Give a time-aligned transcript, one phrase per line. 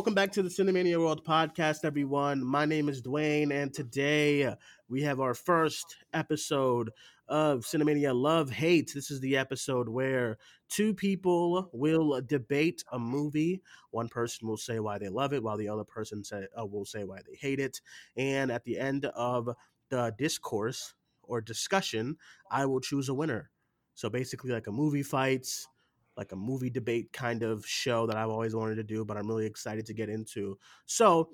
[0.00, 2.42] Welcome back to the Cinemania World podcast, everyone.
[2.42, 4.50] My name is Duane, and today
[4.88, 6.88] we have our first episode
[7.28, 8.92] of Cinemania Love Hate.
[8.94, 10.38] This is the episode where
[10.70, 13.60] two people will debate a movie.
[13.90, 16.86] One person will say why they love it, while the other person say, uh, will
[16.86, 17.82] say why they hate it.
[18.16, 19.50] And at the end of
[19.90, 20.94] the discourse
[21.24, 22.16] or discussion,
[22.50, 23.50] I will choose a winner.
[23.96, 25.68] So basically, like a movie fights,
[26.20, 29.26] like a movie debate kind of show that I've always wanted to do, but I'm
[29.26, 30.58] really excited to get into.
[30.84, 31.30] So,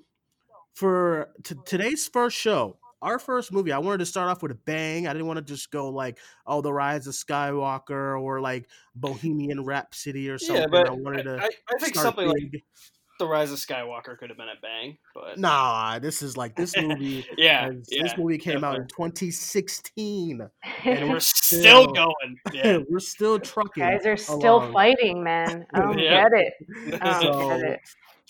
[0.75, 4.55] for t- today's first show, our first movie, I wanted to start off with a
[4.55, 5.05] bang.
[5.05, 9.65] I didn't want to just go like, oh, The Rise of Skywalker or like Bohemian
[9.65, 10.63] Rhapsody or something.
[10.63, 11.35] Yeah, but I wanted to.
[11.35, 12.63] I, I think start something like big.
[13.19, 16.77] The Rise of Skywalker could have been a bang, but Nah, this is like this
[16.77, 17.25] movie.
[17.37, 20.41] yeah, has- yeah, this movie came out in 2016,
[20.85, 22.37] and we're still- still going.
[22.53, 23.83] Yeah, we're still trucking.
[23.83, 24.73] Guys are still along.
[24.73, 25.65] fighting, man.
[25.73, 26.29] I don't Yeah.
[26.29, 26.53] get it.
[27.01, 27.79] I don't So, get it.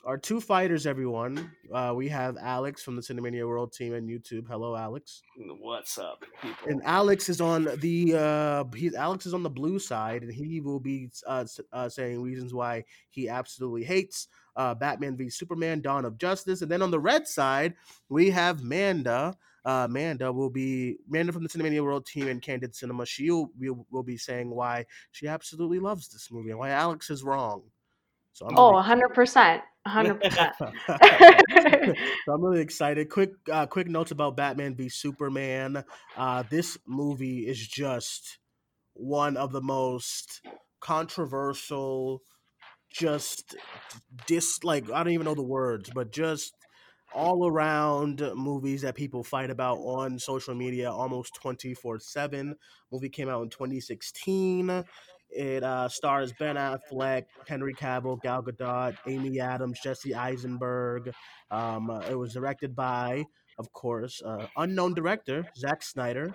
[0.08, 1.52] Our two fighters, everyone.
[1.72, 4.48] Uh, we have Alex from the Cinemania World team and YouTube.
[4.48, 5.22] Hello, Alex.
[5.60, 6.70] what's up, people?
[6.70, 10.62] And Alex is on the uh, he, Alex is on the blue side, and he
[10.62, 16.06] will be uh, uh, saying reasons why he absolutely hates uh, Batman v Superman: Dawn
[16.06, 16.62] of Justice.
[16.62, 17.74] And then on the red side,
[18.08, 19.38] we have Manda.
[19.66, 23.06] Uh, Manda will be Manda from the Cinemania World team and Candid Cinema.
[23.06, 27.10] She will, will, will be saying why she absolutely loves this movie and why Alex
[27.10, 27.64] is wrong.
[28.38, 29.64] So I'm Oh, really- 100%.
[29.88, 30.54] 100%.
[32.26, 33.10] so I'm really excited.
[33.10, 35.84] Quick, uh, quick notes about Batman v Superman.
[36.16, 38.38] Uh, this movie is just
[38.94, 40.42] one of the most
[40.82, 42.22] controversial,
[42.92, 43.56] just
[44.28, 46.54] dis like I don't even know the words, but just
[47.16, 52.54] all around movies that people fight about on social media almost 24 7
[52.92, 54.84] movie came out in 2016
[55.30, 61.14] it uh, stars Ben Affleck, Henry Cavill, Gal Gadot, Amy Adams, Jesse Eisenberg.
[61.52, 63.26] Um, uh, it was directed by,
[63.60, 66.34] of course, uh, unknown director Zack Snyder.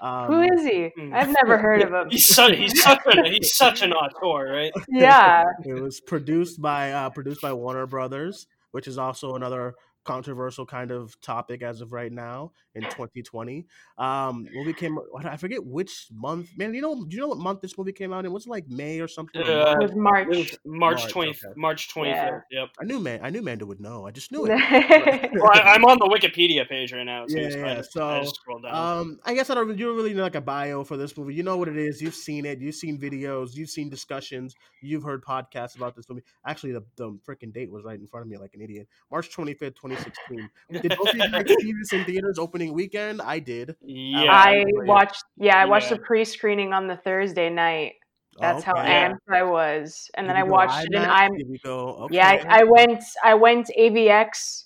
[0.00, 0.90] Um, Who is he?
[0.98, 1.14] Mm.
[1.14, 2.10] I've never heard of him.
[2.10, 4.72] He's such he's such a he's such an auteur, right?
[4.88, 5.44] Yeah.
[5.64, 10.90] It was produced by uh, produced by Warner Brothers, which is also another controversial kind
[10.90, 13.66] of topic as of right now in 2020.
[13.98, 14.98] Um, movie came.
[15.16, 16.50] I forget which month.
[16.56, 18.32] Man, you know, do you know what month this movie came out in?
[18.32, 19.42] Was it like May or something?
[19.42, 20.28] Uh, It was March.
[20.30, 21.54] It was March March, twenty okay.
[21.56, 22.42] March twenty fifth.
[22.50, 22.68] Yep.
[22.80, 23.20] I knew man.
[23.22, 24.06] I knew Manda would know.
[24.06, 24.50] I just knew it.
[25.34, 27.26] Well, I, I'm on the Wikipedia page right now.
[27.26, 28.74] Too, Yeah, so I yeah, just, I so, just down.
[29.00, 29.76] Um, I guess I don't.
[29.76, 31.34] You don't really need like a bio for this movie.
[31.34, 32.00] You know what it is.
[32.00, 32.60] You've seen it.
[32.60, 33.54] You've seen videos.
[33.54, 34.54] You've seen discussions.
[34.80, 36.22] You've heard podcasts about this movie.
[36.46, 38.88] Actually, the, the freaking date was right in front of me, like an idiot.
[39.10, 40.50] March twenty fifth, twenty sixteen.
[40.70, 43.20] Did both of you guys see this in theaters opening weekend?
[43.22, 43.76] I did.
[43.82, 45.96] yeah, I watched, yeah, I watched Yeah.
[45.96, 47.94] the pre screening on the Thursday night.
[48.40, 48.88] That's how Okay.
[48.88, 49.10] Yeah.
[49.12, 50.10] amped I was.
[50.14, 51.28] And Did then I watched it in IMAX?
[51.30, 51.88] I'm go?
[52.04, 52.16] Okay.
[52.16, 54.64] Yeah, I, I went I went AVX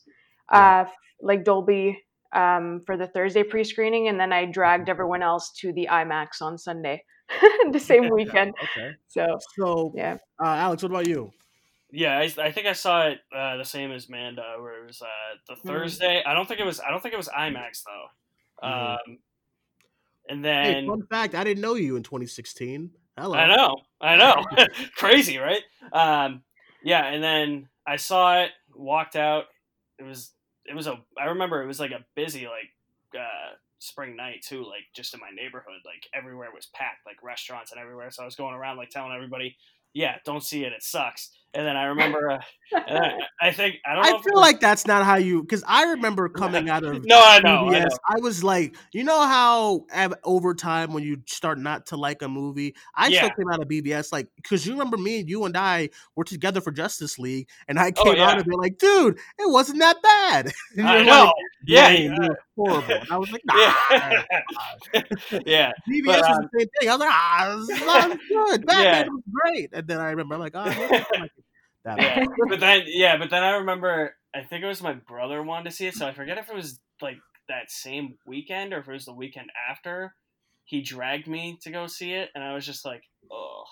[0.51, 0.85] uh
[1.21, 2.03] like Dolby
[2.33, 6.57] um for the Thursday pre-screening and then I dragged everyone else to the IMAX on
[6.59, 7.05] Sunday.
[7.73, 8.55] the same weekend.
[8.63, 8.93] Okay.
[9.09, 9.27] So,
[9.59, 10.17] So, yeah.
[10.43, 11.31] uh, Alex, what about you?
[11.91, 12.19] Yeah.
[12.19, 15.07] I, I think I saw it uh, the same as Manda, where it was uh,
[15.49, 15.67] the Mm.
[15.67, 16.23] Thursday.
[16.25, 16.81] I don't think it was.
[16.81, 18.67] I don't think it was IMAX though.
[18.67, 18.93] Mhm.
[18.95, 19.19] Um,
[20.29, 22.91] and Hey, then fun fact: I didn't know you in 2016.
[23.17, 23.35] Hello.
[23.37, 24.45] I know, I know,
[24.97, 25.63] crazy, right?
[25.93, 26.43] Um,
[26.85, 29.47] yeah, and then I saw it, walked out.
[29.99, 30.33] It was,
[30.67, 31.01] it was a.
[31.19, 32.71] I remember it was like a busy like
[33.19, 37.73] uh, spring night too, like just in my neighborhood, like everywhere was packed, like restaurants
[37.73, 38.11] and everywhere.
[38.11, 39.57] So I was going around like telling everybody,
[39.95, 42.41] "Yeah, don't see it, it sucks." And then I remember, uh,
[42.87, 43.13] and I,
[43.49, 44.05] I think I don't.
[44.05, 47.19] I feel was- like that's not how you because I remember coming out of No,
[47.19, 47.89] I know, I know.
[48.09, 49.87] I was like, you know how
[50.25, 53.69] over time when you start not to like a movie, I still came out of
[53.69, 57.79] BVS like because you remember me, you and I were together for Justice League, and
[57.79, 60.53] I Oh, came out of it like, dude, it wasn't that bad.
[60.77, 61.25] And I know.
[61.25, 61.35] like,
[61.67, 62.23] Yeah, "Lame, yeah.
[62.29, 62.93] you horrible.
[62.93, 63.55] And I was like, nah.
[63.91, 64.23] yeah,
[65.47, 65.73] yeah.
[65.89, 66.89] BVS But, was um, the same thing.
[66.89, 68.67] I was like, ah, this is good.
[68.67, 69.09] Batman Yeah.
[69.09, 69.71] was great.
[69.73, 71.33] And then I remember, I'm like, oh, like
[71.97, 72.25] that yeah.
[72.49, 75.77] but then yeah, but then I remember I think it was my brother wanted to
[75.77, 77.19] see it, so I forget if it was like
[77.49, 80.15] that same weekend or if it was the weekend after.
[80.65, 83.03] He dragged me to go see it, and I was just like,
[83.33, 83.65] oh,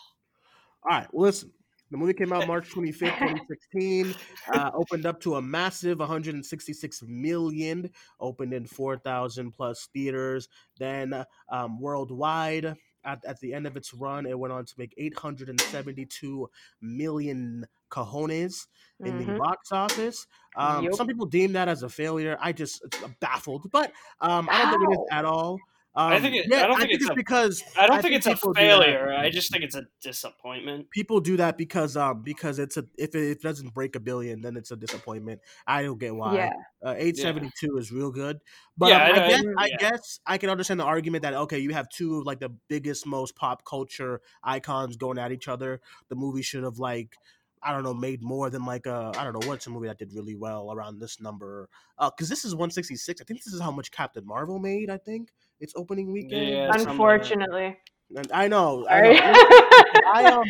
[0.82, 1.52] All right, well, listen.
[1.90, 4.14] The movie came out March 25th, 2016.
[4.52, 7.90] Uh, opened up to a massive 166 million.
[8.18, 10.48] Opened in 4,000 plus theaters.
[10.78, 12.74] Then um, worldwide,
[13.04, 18.66] at, at the end of its run, it went on to make 872 million cojones
[19.04, 19.38] in the Mhm.
[19.38, 20.26] box office.
[20.56, 20.94] Um, Yep.
[20.94, 22.36] Some people deem that as a failure.
[22.40, 25.58] I just it's baffled, but um, I don't think it is at all.
[25.98, 28.14] Um, I think it- yeah, I don't think it's it's a- because I don't think,
[28.14, 28.82] it's a people do that.
[28.82, 29.14] failure.
[29.14, 30.90] I just think it's a disappointment.
[30.90, 34.00] people do that because um because it's a if it, if it doesn't break a
[34.00, 35.40] billion then it's a disappointment.
[35.66, 36.34] I don't get why.
[36.34, 36.52] Yeah.
[36.84, 38.40] Uh, 872 is real good.
[38.76, 41.32] But Yeah, um, I, I- I- guess I guess I can understand the argument that
[41.32, 45.48] okay, you have two of like the biggest most pop culture icons going at each
[45.48, 45.80] other.
[46.10, 47.16] The movie should have like
[47.62, 49.98] I don't know, made more than like a I don't know what's a movie that
[49.98, 51.68] did really well around this number.
[51.98, 53.20] Uh, because this is 166.
[53.20, 54.90] I think this is how much Captain Marvel made.
[54.90, 55.30] I think
[55.60, 56.48] its opening weekend.
[56.48, 56.90] Yeah, something.
[56.90, 57.76] Unfortunately.
[58.14, 58.86] And I know.
[58.88, 60.02] I know.
[60.12, 60.44] I um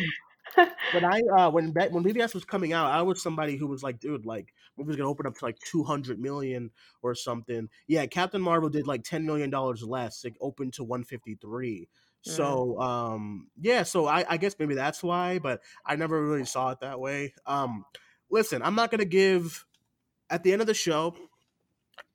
[0.91, 3.83] when I uh when Be- when BVS was coming out, I was somebody who was
[3.83, 6.71] like, dude, like movie's gonna open up to like two hundred million
[7.01, 7.69] or something.
[7.87, 10.23] Yeah, Captain Marvel did like ten million dollars less.
[10.25, 11.87] It opened to one fifty three.
[12.27, 16.71] So um yeah, so I, I guess maybe that's why, but I never really saw
[16.71, 17.33] it that way.
[17.45, 17.85] Um
[18.29, 19.65] listen, I'm not gonna give
[20.29, 21.15] at the end of the show.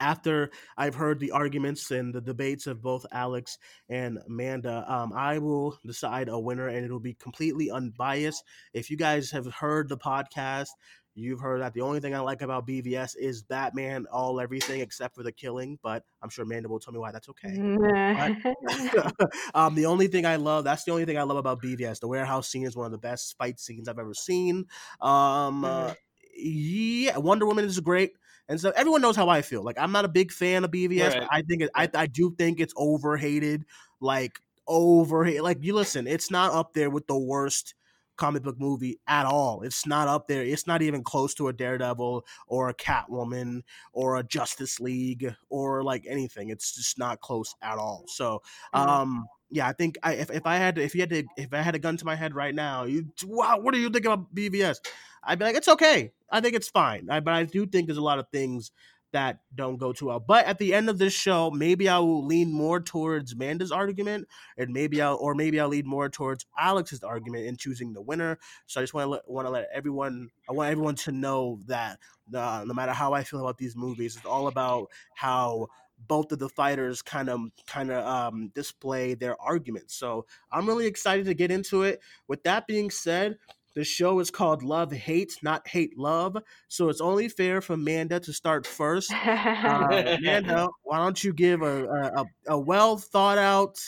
[0.01, 5.39] After I've heard the arguments and the debates of both Alex and Amanda, um, I
[5.39, 8.43] will decide a winner, and it'll be completely unbiased.
[8.75, 10.71] If you guys have heard the podcast,
[11.15, 15.15] you've heard that the only thing I like about BVS is Batman, all everything except
[15.15, 15.79] for the killing.
[15.83, 17.49] But I'm sure Amanda will tell me why that's okay.
[19.55, 22.01] um, the only thing I love, that's the only thing I love about BVS.
[22.01, 24.67] The warehouse scene is one of the best fight scenes I've ever seen.
[25.01, 25.95] Um, uh,
[26.37, 28.13] yeah, Wonder Woman is great.
[28.49, 29.63] And so everyone knows how I feel.
[29.63, 31.11] Like I'm not a big fan of BVS.
[31.11, 31.21] Right.
[31.21, 33.65] But I think it, I I do think it's overhated.
[34.01, 35.43] Like overhated.
[35.43, 37.75] Like you listen, it's not up there with the worst
[38.23, 39.63] comic book movie at all.
[39.63, 40.45] It's not up there.
[40.45, 45.83] It's not even close to a Daredevil or a Catwoman or a Justice League or
[45.83, 46.49] like anything.
[46.49, 48.05] It's just not close at all.
[48.07, 48.41] So,
[48.75, 51.53] um, yeah, I think I if, if I had to, if you had to if
[51.53, 54.05] I had a gun to my head right now, you wow, what do you think
[54.05, 54.77] about BVS?
[55.25, 56.13] I'd be like, it's okay.
[56.31, 57.09] I think it's fine.
[57.11, 58.71] I, but I do think there's a lot of things
[59.13, 60.21] that don't go too well.
[60.21, 64.29] But at the end of this show, maybe I will lean more towards Amanda's argument,
[64.57, 68.39] and maybe I'll or maybe I'll lean more towards Alex's argument in choosing the winner.
[68.67, 71.99] So I just want to want to let everyone I want everyone to know that
[72.35, 75.69] uh, no matter how I feel about these movies, it's all about how
[76.09, 79.95] both of the fighters kind of kind of um, display their arguments.
[79.95, 82.01] So I'm really excited to get into it.
[82.29, 83.39] With that being said.
[83.75, 86.37] The show is called Love Hate, not Hate Love.
[86.69, 89.11] So it's only fair for Amanda to start first.
[89.13, 93.79] Uh, Amanda, why don't you give a, a, a- well thought out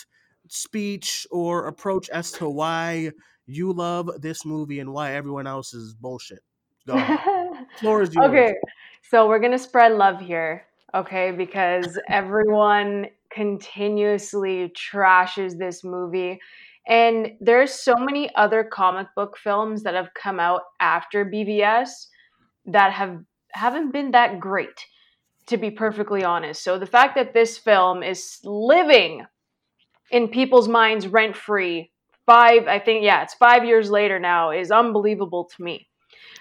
[0.47, 3.11] speech or approach as to why
[3.45, 6.39] you love this movie and why everyone else is bullshit?
[6.87, 6.95] Go.
[7.79, 8.27] Floor is yours.
[8.27, 8.55] okay,
[9.09, 11.31] so we're gonna spread love here, okay?
[11.31, 16.39] Because everyone continuously trashes this movie,
[16.87, 22.07] and there's so many other comic book films that have come out after BVS
[22.65, 23.19] that have
[23.51, 24.85] haven't been that great,
[25.47, 26.63] to be perfectly honest.
[26.63, 29.25] So the fact that this film is living
[30.11, 31.91] in people's minds rent free,
[32.25, 35.87] five, I think, yeah, it's five years later now, is unbelievable to me.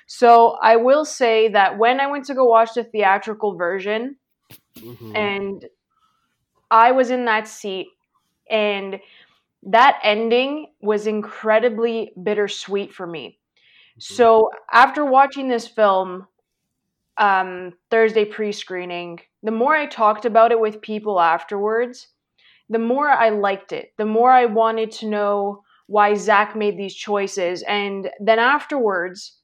[0.06, 4.16] So I will say that when I went to go watch the theatrical version,
[4.76, 5.16] Mhm.
[5.16, 5.64] and
[6.70, 7.88] I was in that seat,
[8.50, 9.00] and
[9.66, 13.38] that ending was incredibly bittersweet for me.
[13.98, 16.26] So after watching this film,
[17.16, 22.08] um, Thursday pre-screening, the more I talked about it with people afterwards,
[22.68, 23.92] the more I liked it.
[23.98, 29.38] The more I wanted to know why Zack made these choices, and then afterwards,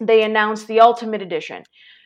[0.00, 1.62] they announced the Ultimate Edition.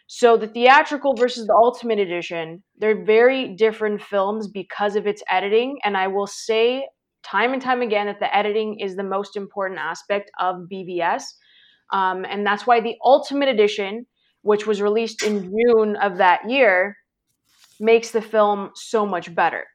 [0.09, 5.79] So the theatrical versus the Ultimate Edition, they're very different films because of its editing,
[5.85, 6.87] and I will say
[7.23, 11.23] time and time again that the editing is the most important aspect of BVS.
[11.93, 14.07] Um, and that's why the Ultimate Edition,
[14.43, 16.97] which was released in June of that year,
[17.81, 19.67] makes the film so much better.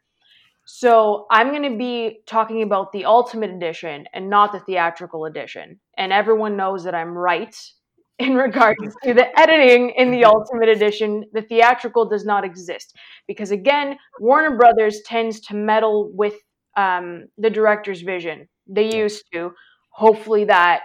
[0.66, 5.80] So I'm going to be talking about the Ultimate Edition and not the theatrical edition.
[5.98, 7.56] And everyone knows that I'm right
[8.20, 11.26] in regards to the editing in the Ultimate Edition.
[11.34, 12.96] The theatrical does not exist
[13.28, 16.36] because, again, Warner Brothers tends to meddle with
[16.76, 18.48] um, the director's vision.
[18.68, 19.52] They used to.
[19.90, 20.82] Hopefully, that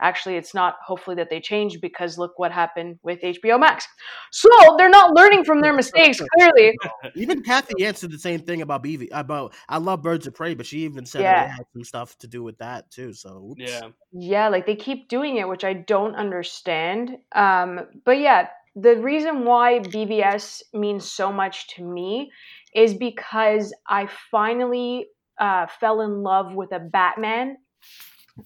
[0.00, 3.86] actually it's not hopefully that they changed because look what happened with hbo max
[4.32, 4.48] so
[4.78, 6.74] they're not learning from their mistakes clearly
[7.14, 10.54] Even Cathy Yan said the same thing about BV about I love Birds of Prey,
[10.54, 11.44] but she even said that Yeah.
[11.44, 13.12] it had some stuff to do with that too.
[13.12, 13.62] So oops.
[13.62, 13.88] Yeah.
[14.12, 17.18] Yeah, like they keep doing it, which I don't understand.
[17.32, 22.30] Um, but yeah, the reason why BVS means so much to me
[22.74, 25.06] is because I finally
[25.38, 27.56] uh, fell in love with a Batman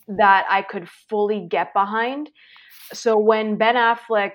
[0.08, 2.30] that I could fully get behind.
[2.92, 4.32] So when Ben Affleck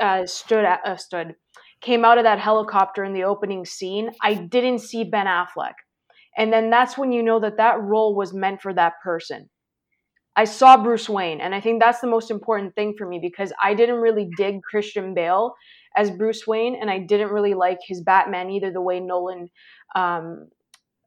[0.00, 1.34] uh, stood uh, stood
[1.80, 5.74] came out of that helicopter in the opening scene, I didn't see Ben Affleck,
[6.36, 9.48] and then that's when you know that that role was meant for that person.
[10.38, 13.52] I saw Bruce Wayne, and I think that's the most important thing for me because
[13.62, 15.54] I didn't really dig Christian Bale
[15.96, 19.48] as Bruce Wayne, and I didn't really like his Batman either, the way Nolan
[19.94, 20.48] um,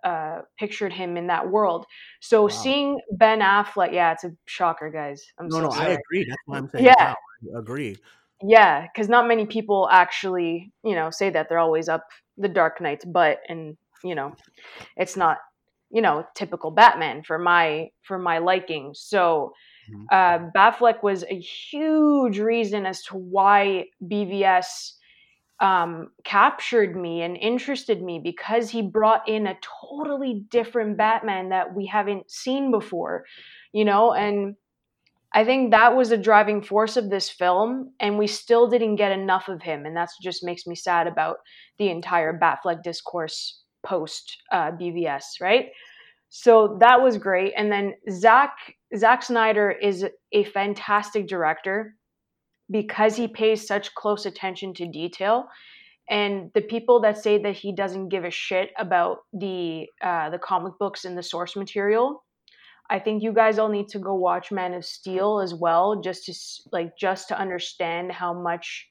[0.03, 1.85] uh, pictured him in that world.
[2.21, 5.23] So seeing Ben Affleck, yeah, it's a shocker, guys.
[5.39, 5.91] I'm No, so no, sorry.
[5.91, 6.25] I agree.
[6.27, 6.93] That's why I'm saying Yeah.
[6.97, 7.15] wow,
[7.55, 7.97] I agree.
[8.41, 12.05] Yeah, because not many people actually, you know, say that they're always up
[12.37, 14.33] the Dark Knight's butt, and you know,
[14.95, 15.37] it's not,
[15.91, 18.93] you know, typical Batman for my for my liking.
[18.95, 19.51] So,
[19.89, 20.09] Mhm.
[20.11, 24.97] uh, Batfleck was a huge reason as to why BVS
[25.59, 29.57] um, captured me and interested me because he brought in a
[29.89, 33.25] totally different Batman that we haven't seen before,
[33.73, 34.55] you know, and
[35.33, 39.11] I think that was the driving force of this film, and we still didn't get
[39.11, 41.37] enough of him, and that's just makes me sad about
[41.77, 45.69] the entire Batfleck discourse post uh, BVS, right?
[46.29, 48.51] So that was great, and then Zach
[48.95, 51.95] Zack Snyder is a fantastic director
[52.69, 55.45] because he pays such close attention to detail.
[56.09, 60.39] And the people that say that he doesn't give a shit about the uh, the
[60.39, 62.23] comic books and the source material,
[62.89, 66.25] I think you guys all need to go watch Man of Steel as well, just
[66.25, 66.33] to
[66.71, 68.87] like just to understand how much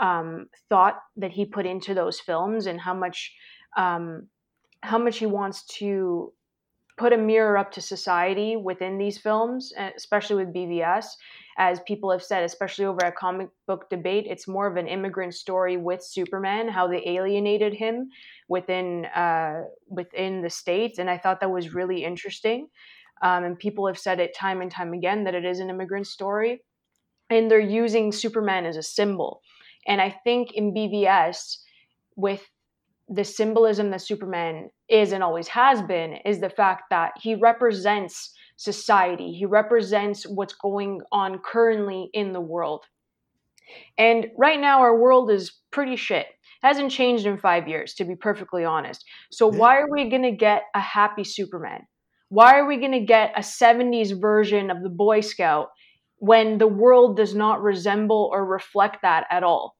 [0.00, 3.34] um, thought that he put into those films and how much
[3.76, 4.28] um,
[4.82, 6.32] how much he wants to
[6.96, 11.06] put a mirror up to society within these films, eh, especially with BVS.
[11.58, 15.34] As people have said, especially over at comic book debate, it's more of an immigrant
[15.34, 18.10] story with Superman, how they alienated him
[18.48, 22.68] within uh, within the states, and I thought that was really interesting.
[23.22, 26.06] Um, and people have said it time and time again that it is an immigrant
[26.06, 26.60] story,
[27.30, 29.40] and they're using Superman as a symbol.
[29.86, 31.58] And I think in BVS,
[32.16, 32.46] with
[33.08, 38.32] the symbolism that Superman is and always has been, is the fact that he represents
[38.56, 39.32] society.
[39.32, 42.84] He represents what's going on currently in the world.
[43.98, 46.26] And right now, our world is pretty shit.
[46.62, 49.04] Hasn't changed in five years, to be perfectly honest.
[49.30, 51.86] So, why are we going to get a happy Superman?
[52.28, 55.68] Why are we going to get a 70s version of the Boy Scout
[56.18, 59.76] when the world does not resemble or reflect that at all?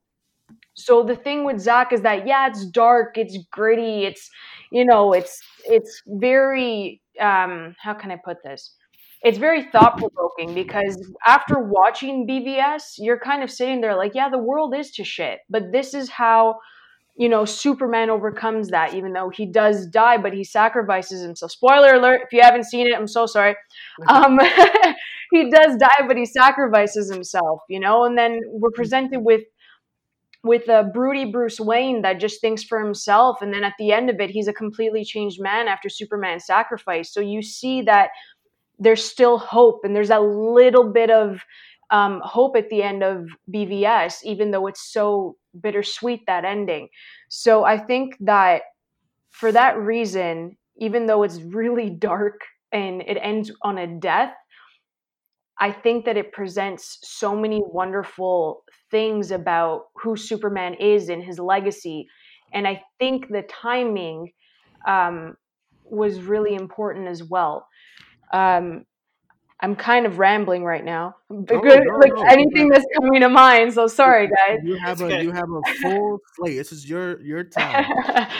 [0.75, 4.29] So the thing with Zack is that yeah, it's dark, it's gritty, it's
[4.71, 8.73] you know, it's it's very um how can I put this?
[9.23, 10.95] It's very thought provoking because
[11.25, 15.39] after watching BVS, you're kind of sitting there like, yeah, the world is to shit,
[15.49, 16.59] but this is how
[17.17, 18.93] you know Superman overcomes that.
[18.93, 21.51] Even though he does die, but he sacrifices himself.
[21.51, 22.21] Spoiler alert!
[22.25, 23.55] If you haven't seen it, I'm so sorry.
[24.07, 24.39] Um,
[25.31, 27.61] he does die, but he sacrifices himself.
[27.69, 29.41] You know, and then we're presented with
[30.47, 34.09] with a broody Bruce Wayne that just thinks for himself, and then at the end
[34.09, 37.13] of it, he's a completely changed man after Superman's sacrifice.
[37.13, 38.09] So you see that
[38.79, 41.41] there's still hope, and there's a little bit of
[41.89, 46.89] um, hope at the end of BVS, even though it's so bittersweet that ending.
[47.29, 48.63] So I think that
[49.31, 54.33] for that reason, even though it's really dark and it ends on a death,
[55.59, 61.39] I think that it presents so many wonderful things about who Superman is and his
[61.39, 62.07] legacy.
[62.53, 64.31] And I think the timing
[64.87, 65.35] um,
[65.83, 67.67] was really important as well.
[68.33, 68.85] Um,
[69.59, 71.15] I'm kind of rambling right now.
[71.29, 73.73] But No, good, no, like no, anything that's coming to mind.
[73.73, 74.59] So sorry, guys.
[74.63, 76.57] You have a you have a full slate.
[76.57, 77.85] This is your your time.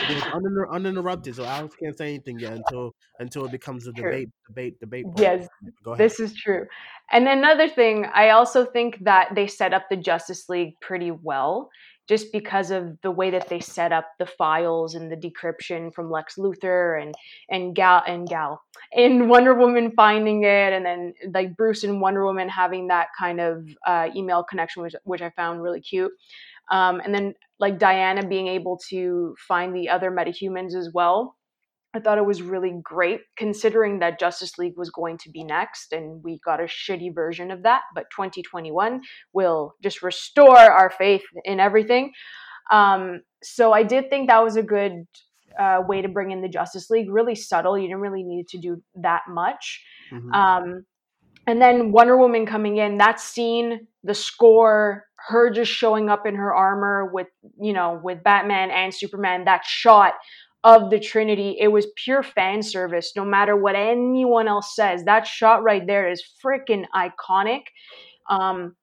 [0.09, 4.03] It's uninter- uninterrupted, so Alex can't say anything yet until until it becomes a True.
[4.11, 5.05] debate debate debate.
[5.05, 5.19] part.
[5.19, 5.47] yes,
[5.83, 6.05] Go ahead.
[6.05, 6.65] This is true.
[7.11, 11.69] And another thing, I also think that they set up the Justice League pretty well,
[12.07, 16.09] just because of the way that they set up the files and the decryption from
[16.09, 17.13] Lex Luthor and
[17.49, 18.61] and Gal and Gal
[18.93, 23.39] and Wonder Woman finding it, and then like Bruce and Wonder Woman having that kind
[23.39, 26.11] of uh, email connection, which which I found really cute.
[26.69, 31.36] Um, and then like Diana being able to find the other metahumans as well.
[31.97, 35.93] I thought it was really great considering that Justice League was going to be next
[35.93, 37.81] and we got a shitty version of that.
[37.95, 39.01] But 2021
[39.33, 42.11] will just restore our faith in everything.
[42.71, 45.05] Um, so I did think that was a good
[45.59, 47.09] uh, way to bring in the Justice League.
[47.09, 47.77] Really subtle.
[47.77, 49.83] You didn't really need to do that much.
[50.11, 50.33] Mhm.
[50.33, 50.85] Um,
[51.47, 56.35] and then Wonder Woman coming in, that scene, the score, her just showing up in
[56.35, 57.27] her armor with,
[57.59, 60.13] you know, with Batman and Superman, that shot
[60.67, 65.05] of the Trinity, it was pure fan service, no matter what anyone else says.
[65.05, 67.61] That shot right there is freaking iconic.
[68.29, 68.75] Um,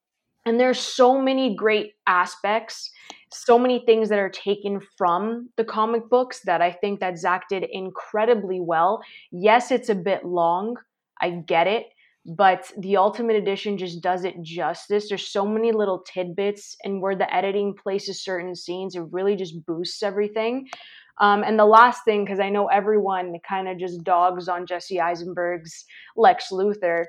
[0.47, 2.91] and there's so many great aspects,
[3.31, 7.51] so many things that are taken from the comic books that I think that Zack
[7.51, 9.03] did incredibly well.
[9.31, 10.77] Yes, it's a bit long.
[11.21, 11.89] I get it
[12.27, 17.15] but the ultimate edition just does it justice there's so many little tidbits and where
[17.15, 20.67] the editing places certain scenes it really just boosts everything
[21.19, 25.01] um, and the last thing because i know everyone kind of just dogs on jesse
[25.01, 25.85] eisenberg's
[26.17, 27.05] lex luthor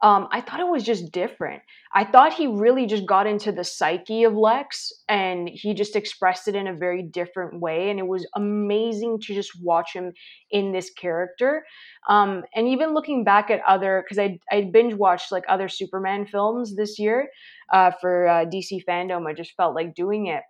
[0.00, 1.60] um, I thought it was just different.
[1.92, 6.46] I thought he really just got into the psyche of Lex and he just expressed
[6.46, 7.90] it in a very different way.
[7.90, 10.12] And it was amazing to just watch him
[10.52, 11.64] in this character.
[12.08, 16.26] Um, and even looking back at other, because I, I binge watched like other Superman
[16.26, 17.28] films this year
[17.72, 20.44] uh, for uh, DC fandom, I just felt like doing it.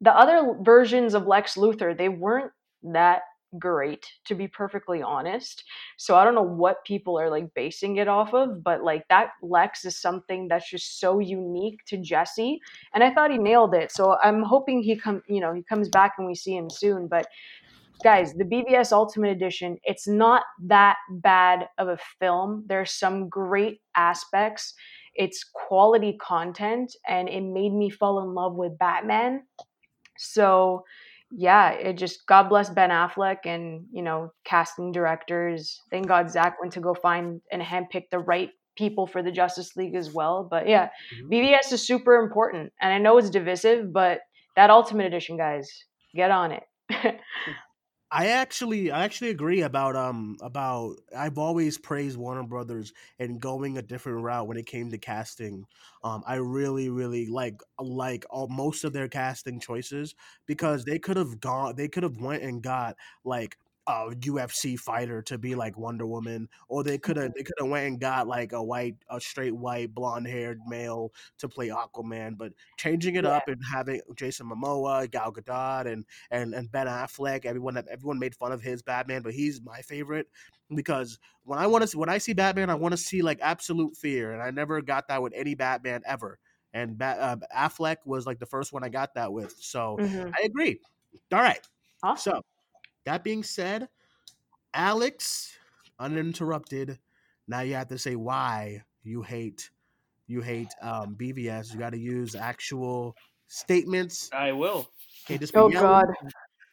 [0.00, 2.52] The other versions of Lex Luthor, they weren't
[2.82, 3.22] that
[3.58, 5.64] great to be perfectly honest.
[5.96, 9.30] So i don't know what people are like basing it off of but like that
[9.42, 12.60] lex is something that's just so unique to jesse
[12.94, 13.90] and i thought he nailed it.
[13.92, 17.08] So i'm hoping he come you know he comes back and we see him soon
[17.08, 17.26] but
[18.04, 22.64] guys the bvs ultimate edition it's not that bad of a film.
[22.66, 24.74] There's some great aspects.
[25.14, 29.42] It's quality content and it made me fall in love with batman
[30.20, 30.84] so
[31.32, 35.80] yeah, it just God bless Ben Affleck and you know casting directors.
[35.90, 39.76] Thank God Zack went to go find and handpick the right people for the Justice
[39.76, 40.46] League as well.
[40.50, 40.88] But yeah,
[41.22, 41.30] Mhm.
[41.30, 44.20] BVS is super important, and I know it's divisive, but
[44.56, 45.70] that Ultimate Edition, guys,
[46.14, 46.64] get on it.
[48.12, 53.78] I actually I actually agree about um about I've always praised Warner Brothers and going
[53.78, 55.64] a different route when it came to casting.
[56.02, 60.14] Um I really really like like all most of their casting choices
[60.46, 65.22] because they could have gone they could have went and got like a UFC fighter
[65.22, 68.28] to be like Wonder Woman or they could have they could have went and got
[68.28, 73.24] like a white a straight white blonde haired male to play Aquaman but changing it
[73.24, 73.26] Yeah.
[73.26, 77.44] up and having Jason Momoa, Gal Gadot and and and Ben Affleck.
[77.44, 80.28] Everyone everyone made fun of his Batman, but he's my favorite
[80.74, 83.96] because when I want to when I see Batman, I want to see like absolute
[83.96, 86.38] fear, and I never got that with any Batman ever.
[86.72, 90.34] And Bat, uh, Affleck was like the first one I got that with, so Mhm.
[90.38, 90.80] I agree.
[91.32, 91.66] All right,
[92.02, 92.34] Awesome.
[92.34, 92.42] so
[93.04, 93.88] that being said,
[94.74, 95.56] Alex,
[95.98, 96.98] uninterrupted.
[97.48, 99.70] Now you have to say why you hate
[100.30, 101.72] you hate um, BVS.
[101.72, 103.16] You got to use actual
[103.48, 104.30] statements.
[104.32, 104.88] I will.
[105.26, 105.68] Can't just be Oh.
[105.68, 106.06] God,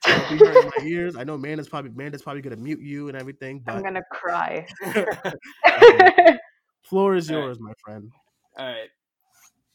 [0.06, 1.16] Don't be hurting my ears.
[1.16, 4.68] I know Amanda's probably Amanda's probably gonna mute you and everything, I'm gonna cry.
[6.84, 7.44] floor is All right.
[7.44, 8.12] yours, my friend.
[8.58, 8.90] All right.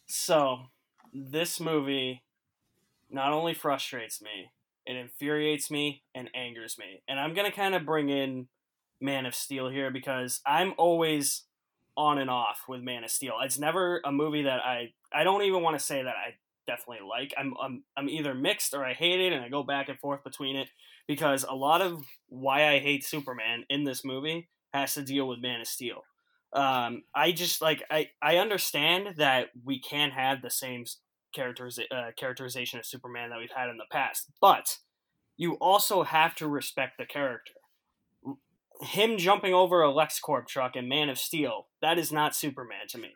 [0.06, 0.60] So,
[1.12, 2.22] this movie
[3.10, 4.52] not only frustrates me,
[4.86, 7.02] it infuriates me and angers me.
[7.08, 8.48] And I'm going to kind of bring in
[9.00, 11.44] Man of Steel here because I'm always
[11.96, 13.34] on and off with Man of Steel.
[13.42, 16.34] It's never a movie that I I don't even want to say that I
[16.66, 17.34] definitely like.
[17.36, 20.24] I'm I'm I'm either mixed or I hate it and I go back and forth
[20.24, 20.68] between it
[21.06, 25.40] because a lot of why I hate Superman in this movie has to deal with
[25.40, 26.02] Man of Steel
[26.52, 30.84] um, I just like I I understand that we can't have the same
[31.32, 34.78] characters uh, characterization of Superman that we've had in the past, but
[35.36, 37.52] you also have to respect the character.
[38.82, 42.98] Him jumping over a LexCorp truck in Man of Steel that is not Superman to
[42.98, 43.14] me.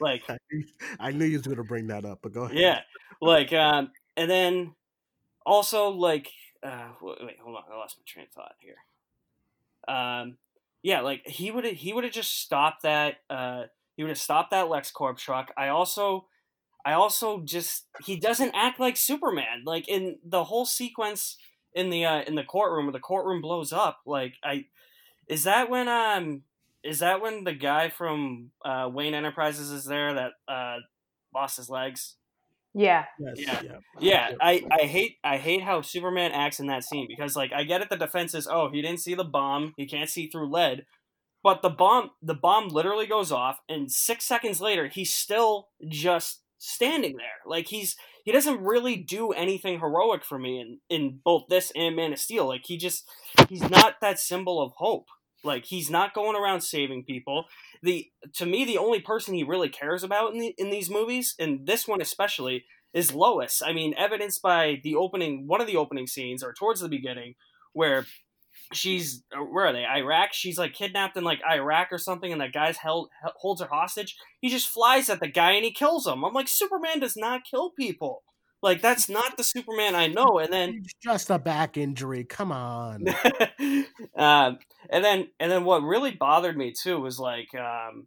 [0.00, 0.22] Like
[1.00, 2.56] I knew you was gonna bring that up, but go ahead.
[2.58, 2.80] yeah,
[3.20, 4.74] like um, and then
[5.46, 6.30] also like
[6.62, 8.76] uh, wait, hold on, I lost my train of thought here.
[9.86, 10.38] Um,
[10.82, 13.16] yeah, like he would have he would have just stopped that.
[13.30, 13.64] Uh,
[13.96, 15.52] he would have stopped that LexCorp truck.
[15.56, 16.26] I also,
[16.84, 19.62] I also just he doesn't act like Superman.
[19.64, 21.36] Like in the whole sequence
[21.74, 24.00] in the uh, in the courtroom where the courtroom blows up.
[24.06, 24.66] Like I,
[25.28, 26.42] is that when um
[26.82, 30.76] is that when the guy from uh, Wayne Enterprises is there that uh,
[31.34, 32.16] lost his legs?
[32.74, 33.62] yeah, Yes, Yeah.
[33.62, 33.78] yeah.
[34.00, 37.64] Yeah, I, I hate I hate how Superman acts in that scene because like I
[37.64, 40.50] get it the defense is oh he didn't see the bomb he can't see through
[40.50, 40.84] lead,
[41.42, 46.43] but the bomb the bomb literally goes off and six seconds later he's still just
[46.64, 47.40] standing there.
[47.46, 51.94] Like he's he doesn't really do anything heroic for me in in both this and
[51.94, 52.46] Man of Steel.
[52.46, 53.08] Like he just
[53.48, 55.06] he's not that symbol of hope.
[55.42, 57.44] Like he's not going around saving people.
[57.82, 61.34] The to me the only person he really cares about in the, in these movies,
[61.38, 63.60] and this one especially, is Lois.
[63.64, 67.34] I mean, evidenced by the opening one of the opening scenes or towards the beginning
[67.74, 68.06] where
[68.72, 69.84] she's uh, where are they?
[69.84, 70.32] Iraq?
[70.32, 74.16] She's like kidnapped in like iraq or something and that guy's held holds her hostage.
[74.40, 76.24] He just flies at the guy and he kills him.
[76.24, 78.22] I'm like superman does not kill people.
[78.62, 80.38] Like that's not the superman i know.
[80.38, 82.24] And then It's just a back injury.
[82.24, 83.06] Come on.
[84.16, 88.06] um, and then and then what really bothered me too was like um,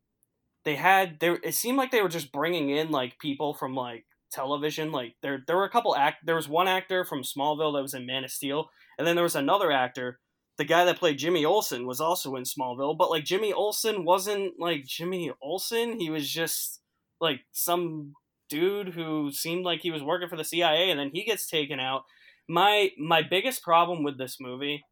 [0.65, 4.05] they had there it seemed like they were just bringing in like people from like
[4.31, 4.91] television.
[4.91, 7.93] Like there there were a couple act there was one actor from Smallville that was
[7.93, 10.19] in Man of Steel and then there was another actor
[10.57, 14.59] the guy that played Jimmy Olsen was also in Smallville but like Jimmy Olsen wasn't
[14.59, 16.81] like Jimmy Olsen he was just
[17.19, 18.13] like some
[18.49, 21.79] dude who seemed like he was working for the CIA and then he gets taken
[21.79, 22.03] out
[22.47, 24.83] my my biggest problem with this movie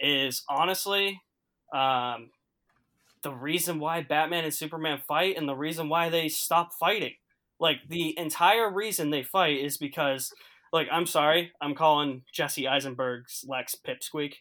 [0.00, 1.20] is honestly
[1.72, 2.30] um,
[3.22, 7.14] the reason why Batman and Superman fight and the reason why they stop fighting.
[7.58, 10.32] Like the entire reason they fight is because,
[10.72, 14.34] like, I'm sorry, I'm calling Jesse Eisenberg's Lex Pipsqueak.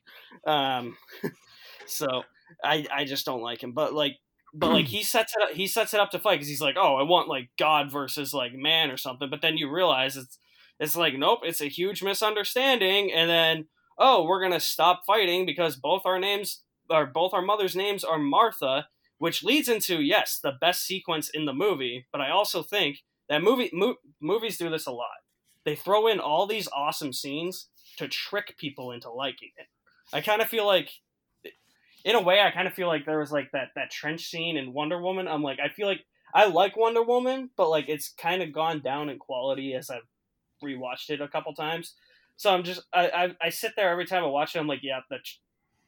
[0.45, 0.97] Um,
[1.87, 2.23] so
[2.63, 3.73] I I just don't like him.
[3.73, 4.17] But like
[4.53, 6.75] but like he sets it up, he sets it up to fight because he's like,
[6.77, 9.29] oh, I want like God versus like man or something.
[9.29, 10.37] But then you realize it's
[10.79, 13.65] it's like nope, it's a huge misunderstanding, and then
[13.97, 18.17] oh, we're gonna stop fighting because both our names or both our mother's names are
[18.17, 18.87] Martha,
[19.17, 22.07] which leads into yes, the best sequence in the movie.
[22.11, 25.07] But I also think that movie mo- movies do this a lot.
[25.69, 29.67] They throw in all these awesome scenes to trick people into liking it.
[30.11, 30.89] I kind of feel like
[32.03, 34.57] in a way I kind of feel like there was like that that trench scene
[34.57, 35.27] in Wonder Woman.
[35.27, 38.79] I'm like I feel like I like Wonder Woman, but like it's kind of gone
[38.79, 40.07] down in quality as I've
[40.63, 41.93] rewatched it a couple times.
[42.35, 44.59] So I'm just I, I, I sit there every time I watch it.
[44.59, 45.17] I'm like, yeah, the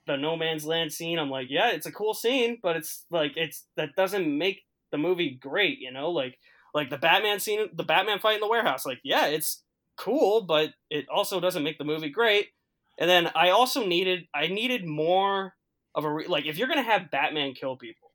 [0.05, 1.17] the No Man's Land scene.
[1.17, 4.99] I'm like, yeah, it's a cool scene, but it's like it's that doesn't make the
[4.99, 5.79] movie great.
[5.79, 6.37] You know, like
[6.75, 8.85] like the Batman scene, the Batman fight in the warehouse.
[8.85, 9.63] Like, yeah, it's
[10.01, 12.49] cool, but it also doesn't make the movie great.
[12.99, 15.55] And then I also needed I needed more
[15.95, 18.11] of a re- like if you're gonna have Batman kill people,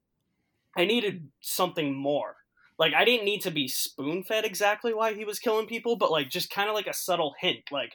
[0.77, 2.37] I needed something more.
[2.79, 6.11] Like I didn't need to be spoon fed exactly why he was killing people, but
[6.11, 7.95] like just kind of like a subtle hint, like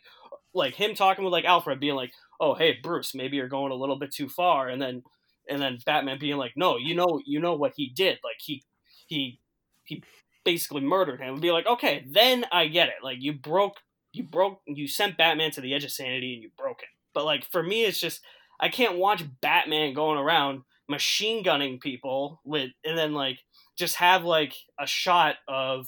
[0.54, 3.76] like him talking with like Alfred being like, "Oh, hey Bruce, maybe you're going a
[3.76, 5.04] little bit too far," and then
[5.50, 8.20] and then Batman being like, "No, you know, you know what he did.
[8.24, 8.64] Like he
[9.08, 9.40] he
[9.84, 10.04] he
[10.44, 13.04] basically murdered him." And be like, "Okay, then I get it.
[13.04, 13.78] Like you broke
[14.14, 17.26] you broke you sent Batman to the edge of sanity and you broke it." But
[17.26, 18.22] like for me, it's just
[18.60, 23.40] I can't watch Batman going around machine gunning people with and then like
[23.78, 25.88] just have like a shot of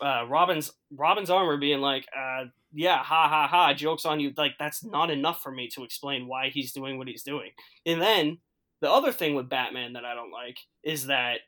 [0.00, 4.32] uh, Robin's Robin's armor being like, uh, yeah, ha ha ha, jokes on you.
[4.36, 7.50] Like that's not enough for me to explain why he's doing what he's doing.
[7.86, 8.38] And then
[8.80, 11.40] the other thing with Batman that I don't like is that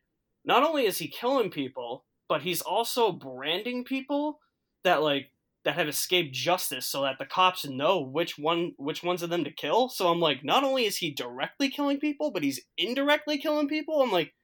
[0.44, 4.40] not only is he killing people, but he's also branding people
[4.82, 5.30] that like
[5.64, 9.44] that have escaped justice so that the cops know which one which ones of them
[9.44, 9.88] to kill.
[9.88, 14.02] So I'm like, not only is he directly killing people, but he's indirectly killing people.
[14.02, 14.34] I'm like,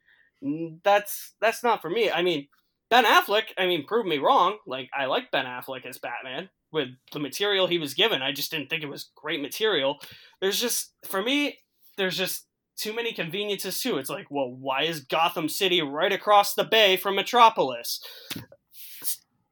[0.82, 2.10] that's that's not for me.
[2.10, 2.48] I mean,
[2.88, 4.58] Ben Affleck, I mean, prove me wrong.
[4.66, 8.22] Like I like Ben Affleck as Batman with the material he was given.
[8.22, 9.98] I just didn't think it was great material.
[10.40, 11.58] There's just for me,
[11.96, 12.46] there's just
[12.80, 13.98] too many conveniences too.
[13.98, 18.00] It's like, well, why is Gotham City right across the bay from Metropolis?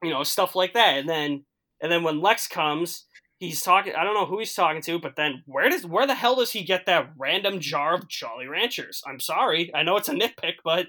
[0.03, 0.99] You know, stuff like that.
[0.99, 1.45] And then
[1.81, 3.05] and then when Lex comes,
[3.39, 6.15] he's talking I don't know who he's talking to, but then where does where the
[6.15, 9.03] hell does he get that random jar of Jolly Ranchers?
[9.07, 9.73] I'm sorry.
[9.75, 10.87] I know it's a nitpick, but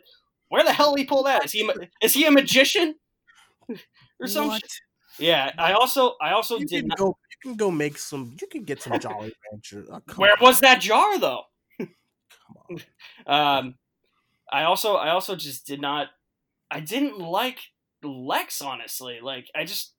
[0.49, 1.45] where the hell did he pull that?
[1.45, 1.69] Is he
[2.01, 2.95] is he a magician?
[4.19, 4.61] or some What?
[4.61, 4.71] shit?
[5.17, 7.07] Yeah, I also I also You did can not go.
[7.07, 8.35] You can go make some.
[8.39, 9.87] You can get some Jolly Ranchers.
[9.91, 10.37] Oh, Where on.
[10.41, 11.41] was that jar though?
[12.67, 12.79] Come
[13.27, 13.75] Um,
[14.51, 16.07] I also I also just did not.
[16.71, 17.59] I didn't like
[18.03, 19.19] Lex honestly.
[19.21, 19.93] Like I just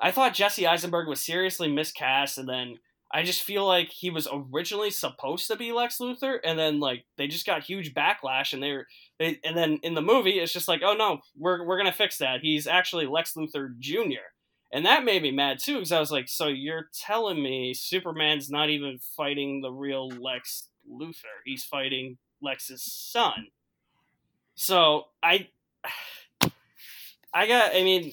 [0.00, 2.78] I thought Jesse Eisenberg was seriously miscast, and then
[3.12, 7.04] I just feel like he was originally supposed to be Lex Luthor, and then like
[7.16, 8.86] they just got huge backlash, and they're
[9.18, 12.18] they, and then in the movie it's just like, oh no, we're we're gonna fix
[12.18, 12.40] that.
[12.40, 14.26] He's actually Lex Luthor Jr.
[14.72, 18.50] And that made me mad too, because I was like, so you're telling me Superman's
[18.50, 21.42] not even fighting the real Lex Luthor?
[21.44, 23.48] He's fighting Lex's son.
[24.54, 25.48] So I,
[27.34, 27.74] I got.
[27.74, 28.12] I mean,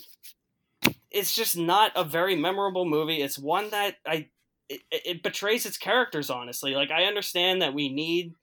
[1.11, 3.21] it's just not a very memorable movie.
[3.21, 4.27] It's one that I
[4.67, 6.29] it, it betrays its characters.
[6.29, 8.33] Honestly, like I understand that we need,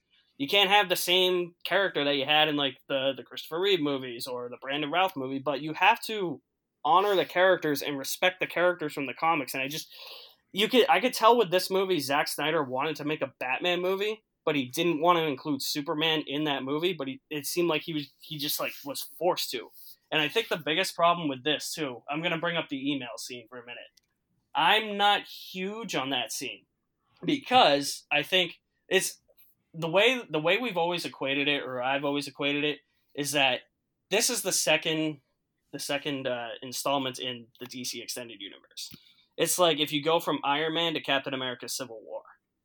[0.41, 3.83] You can't have the same character that you had in like the the Christopher Reeve
[3.83, 6.41] movies or the Brandon Routh movie, but you have to
[6.83, 9.53] honor the characters and respect the characters from the comics.
[9.53, 9.93] And I just
[10.53, 13.81] you could I could tell with this movie, Zack Snyder wanted to make a Batman
[13.81, 16.93] movie, but he didn't want to include Superman in that movie.
[16.93, 19.71] But he, it seemed like he was he just like was forced to.
[20.13, 23.17] And I think the biggest problem with this too, I'm gonna bring up the email
[23.17, 23.79] scene for a minute.
[24.55, 26.65] I'm not huge on that scene
[27.25, 28.59] because I think
[28.89, 29.19] it's
[29.73, 32.79] the way the way we've always equated it, or I've always equated it,
[33.15, 33.61] is that
[34.11, 35.19] this is the second
[35.73, 38.91] the second uh, installment in the DC extended universe.
[39.41, 42.21] It's like if you go from Iron Man to Captain America: Civil War.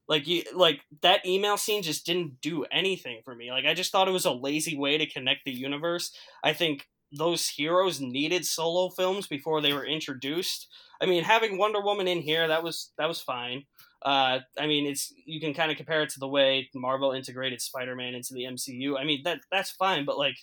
[0.10, 3.50] Like you, like that email scene just didn't do anything for me.
[3.50, 6.12] Like I just thought it was a lazy way to connect the universe.
[6.44, 10.68] I think those heroes needed solo films before they were introduced.
[11.02, 13.64] I mean, having Wonder Woman in here that was that was fine.
[14.02, 17.62] Uh, I mean, it's you can kind of compare it to the way Marvel integrated
[17.62, 19.00] Spider-Man into the MCU.
[19.00, 20.36] I mean, that that's fine, but like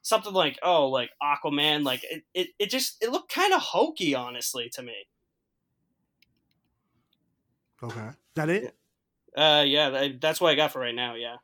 [0.00, 4.14] something like oh, like Aquaman, like it it, it just it looked kind of hokey,
[4.14, 4.94] honestly, to me.
[7.84, 8.74] Okay, that it?
[9.36, 11.14] Uh, yeah, that, that's what I got for right now.
[11.14, 11.36] Yeah.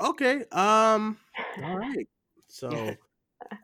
[0.00, 0.44] Okay.
[0.52, 1.18] Um.
[1.62, 2.08] All right.
[2.48, 2.94] So.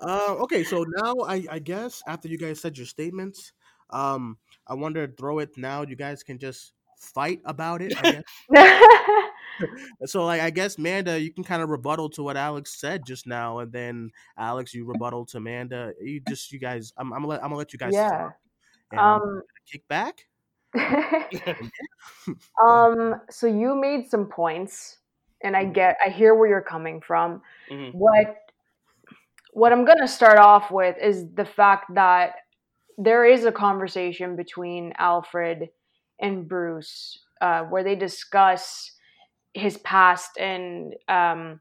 [0.00, 3.52] Uh, okay, so now I, I guess after you guys said your statements,
[3.90, 5.82] um, I wonder throw it now.
[5.82, 7.92] You guys can just fight about it.
[7.98, 8.22] I
[8.54, 10.10] guess.
[10.10, 13.26] so like I guess Manda, you can kind of rebuttal to what Alex said just
[13.26, 15.92] now, and then Alex, you rebuttal to Manda.
[16.00, 17.92] You just you guys, I'm, I'm gonna let I'm gonna let you guys.
[17.92, 18.30] Yeah.
[18.92, 20.26] And Um, kick back.
[22.64, 23.20] um.
[23.30, 24.98] So you made some points,
[25.42, 27.42] and I get, I hear where you're coming from.
[27.70, 27.92] Mhm.
[27.92, 28.36] What
[29.52, 32.34] what I'm gonna start off with is the fact that
[32.98, 35.68] there is a conversation between Alfred
[36.20, 38.92] and Bruce uh, where they discuss
[39.54, 41.60] his past and um,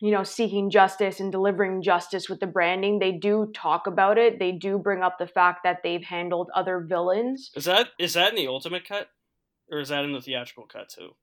[0.00, 2.98] you know seeking justice and delivering justice with the branding.
[2.98, 4.38] They do talk about it.
[4.38, 7.50] They do bring up the fact that they've handled other villains.
[7.54, 9.08] Is that is that in the ultimate cut,
[9.70, 11.14] or is that in the theatrical cut too?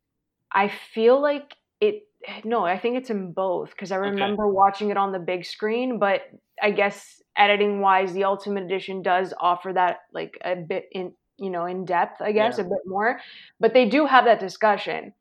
[0.51, 2.03] I feel like it.
[2.43, 5.99] No, I think it's in both because I remember watching it on the big screen.
[5.99, 6.21] But
[6.61, 11.49] I guess editing wise, the Ultimate Edition does offer that like a bit in you
[11.49, 12.21] know in depth.
[12.21, 12.65] I guess Yeah.
[12.65, 13.19] a bit more.
[13.59, 15.13] But they do have that discussion,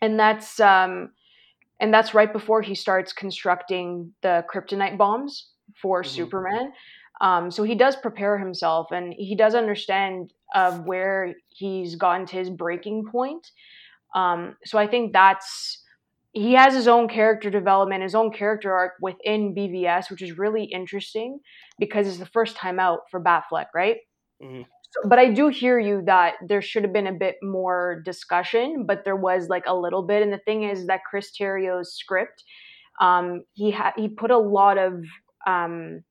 [0.00, 1.10] and that's um,
[1.84, 5.50] and that's right before he starts constructing the kryptonite bombs
[5.82, 6.08] for Mhm.
[6.08, 6.72] Superman.
[7.20, 12.36] Um, so he does prepare himself, and he does understand of where he's gotten to
[12.36, 13.50] his breaking point.
[14.14, 15.82] Um, so I think that's
[16.32, 20.64] he has his own character development, his own character arc within BVS, which is really
[20.64, 21.40] interesting
[21.78, 23.98] because it's the first time out for Batfleck, right?
[24.40, 24.64] Mhm.
[24.94, 28.86] So, but I do hear you that there should have been a bit more discussion,
[28.86, 30.22] but there was like a little bit.
[30.22, 32.44] And the thing is that Chris Terrio's script,
[33.00, 35.02] um, he had he put a lot of,
[35.46, 36.04] um,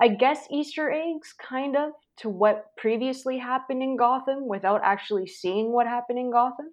[0.00, 5.72] I guess, Easter eggs, kind of, to what previously happened in Gotham without actually seeing
[5.72, 6.68] what happened in Gotham,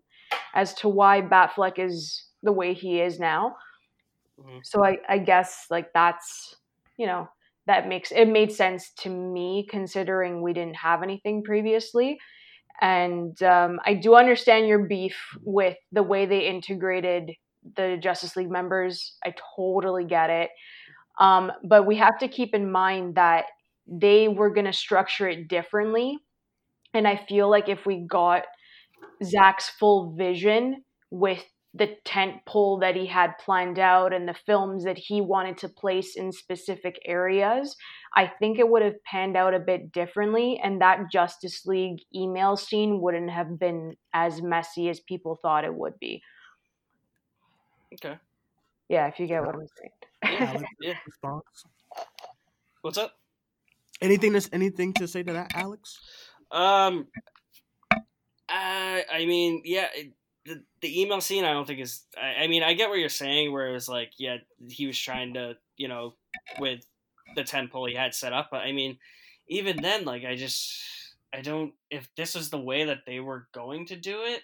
[0.55, 3.57] as to why Batfleck is the way he is now.
[4.39, 4.61] Mhm.
[4.63, 6.55] So I, I guess like that's
[6.97, 7.29] you know
[7.69, 12.17] that makes it made sense to me considering we didn't have anything previously.
[12.81, 17.31] And um, i do understand your beef with the way they integrated
[17.75, 19.17] the justice league members.
[19.23, 20.49] I totally get it.
[21.19, 23.45] Um, but we have to keep in mind that
[23.85, 26.17] they were going to structure it differently.
[26.95, 28.45] And i feel like if we got
[29.23, 34.83] zack's full vision with the tent pole that he had planned out and the films
[34.85, 37.75] that he wanted to place in specific areas,
[38.15, 42.57] I think it would have panned out a bit differently, and that Justice League email
[42.57, 46.23] scene wouldn't have been as messy as people thought it would be.
[47.93, 48.17] Okay.
[48.87, 50.47] Yeah, if you get what I'm saying.
[50.49, 50.95] Alex, Yeah.
[51.05, 51.43] response.
[52.81, 53.13] What's up?
[54.01, 55.99] Anything to anything to say to that, Alex?
[56.51, 57.07] Um,
[58.47, 60.13] I I mean, yeah, it,
[60.81, 62.05] the email scene I don't think is.
[62.17, 63.51] I, I mean, I get what you're saying.
[63.51, 66.15] Where it was like, yeah, he was trying to, you know,
[66.59, 66.81] with
[67.35, 68.49] the tent pole he had set up.
[68.51, 68.97] But I mean,
[69.47, 70.81] even then, like, I just
[71.33, 71.73] I don't.
[71.89, 74.41] If this is the way that they were going to do it,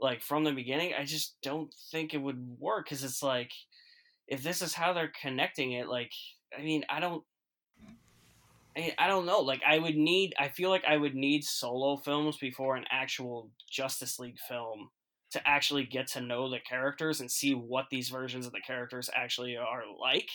[0.00, 2.86] like from the beginning, I just don't think it would work.
[2.86, 3.52] Because it's like,
[4.28, 6.12] if this is how they're connecting it, like,
[6.56, 7.22] I mean, I don't.
[8.98, 9.38] I don't know.
[9.38, 10.34] Like I would need.
[10.36, 14.90] I feel like I would need solo films before an actual Justice League film
[15.34, 19.08] to actually get to know the characters and see what these versions of the characters
[19.14, 20.28] actually are like.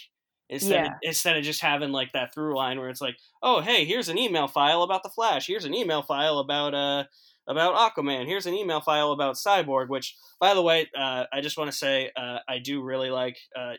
[0.51, 3.85] Instead, of, instead of just having like that through line where it's like, oh hey,
[3.85, 5.45] here's an email file about the Flash.
[5.45, 7.03] Here's an email file about uh
[7.47, 8.25] about Aquaman.
[8.25, 11.77] Here's an email file about Cyborg, which, by the way, uh, I just want to
[11.77, 13.73] say uh, I do really like, uh,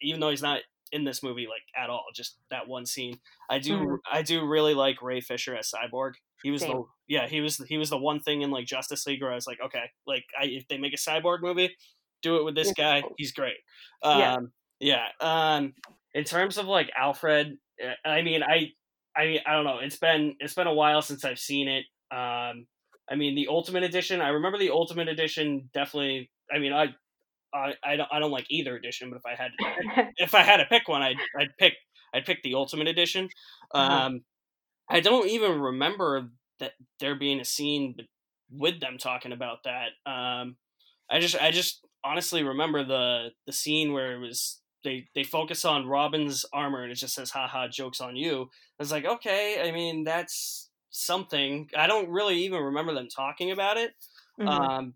[0.00, 0.60] even though he's not
[0.92, 3.18] in this movie like at all, just that one scene.
[3.48, 3.96] I do Mhm.
[4.10, 6.14] I do really like Ray Fisher as Cyborg.
[6.42, 9.22] He was the yeah he was he was the one thing in like Justice League
[9.22, 11.74] where I was like okay like I, if they make a Cyborg movie,
[12.22, 13.02] do it with this guy.
[13.16, 13.56] He's great.
[14.04, 14.34] Yeah.
[14.34, 15.06] Um, yeah.
[15.20, 15.74] Um,
[16.14, 18.70] in terms of like Alfred, uh, I mean I
[19.16, 19.78] I mean I don't know.
[19.78, 21.84] It's been it's been a while since I've seen it.
[22.10, 22.66] Um,
[23.10, 24.20] I mean the Ultimate Edition.
[24.20, 26.30] I remember the Ultimate Edition definitely.
[26.52, 26.94] I mean I.
[27.54, 29.50] I, I don't I don't like either edition, but if I had
[30.16, 31.74] if I had to pick one, I'd I'd pick
[32.14, 33.28] I'd pick the Ultimate Edition.
[33.74, 34.06] Uh-huh.
[34.06, 34.24] Um,
[34.92, 37.96] I don't even remember that there being a scene
[38.50, 39.88] with them talking about that.
[40.10, 40.56] Um,
[41.10, 45.64] I just I just honestly remember the the scene where it was they they focus
[45.64, 48.42] on Robin's armor and it just says haha jokes on you.
[48.42, 51.70] I was like, okay, I mean that's something.
[51.76, 53.94] I don't really even remember them talking about it.
[54.38, 54.48] Mhm.
[54.48, 54.94] Um,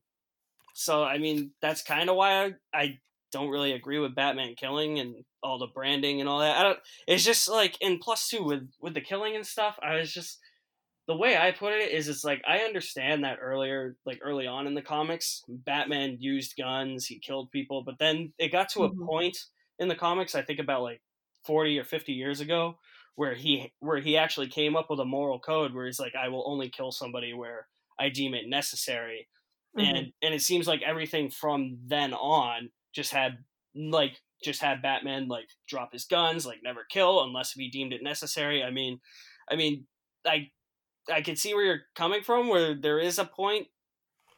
[0.74, 2.98] so I mean that's kind of why I, I
[3.32, 6.56] don't really agree with Batman killing and all the branding and all that.
[6.58, 6.80] I don't.
[7.08, 9.78] It's just like in plus two with with the killing and stuff.
[9.82, 10.40] I was just
[11.06, 14.66] the way I put it is it's like I understand that earlier, like early on
[14.66, 18.90] in the comics, Batman used guns, he killed people, but then it got to a
[19.06, 19.38] point
[19.78, 20.34] in the comics.
[20.34, 21.02] I think about like
[21.44, 22.78] forty or fifty years ago.
[23.14, 26.28] Where he where he actually came up with a moral code where he's like, I
[26.28, 27.66] will only kill somebody where
[27.98, 29.28] I deem it necessary
[29.76, 29.96] Mhm.
[29.96, 35.28] and and it seems like everything from then on just had like just had Batman
[35.28, 38.64] like drop his guns, like never kill unless he deemed it necessary.
[38.64, 39.00] I mean,
[39.50, 39.86] I mean,
[40.26, 40.50] I
[41.12, 43.68] I can see where you're coming from, where there is a point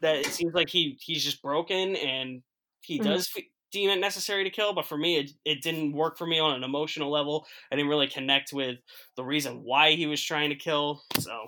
[0.01, 2.43] that it seems like he he's just broken and
[2.81, 2.99] he Mhm.
[2.99, 4.73] does f- deem it necessary to kill.
[4.73, 7.47] But for me, it it didn't work for me on an emotional level.
[7.71, 8.79] I didn't really connect with
[9.15, 11.03] the reason why he was trying to kill.
[11.19, 11.47] So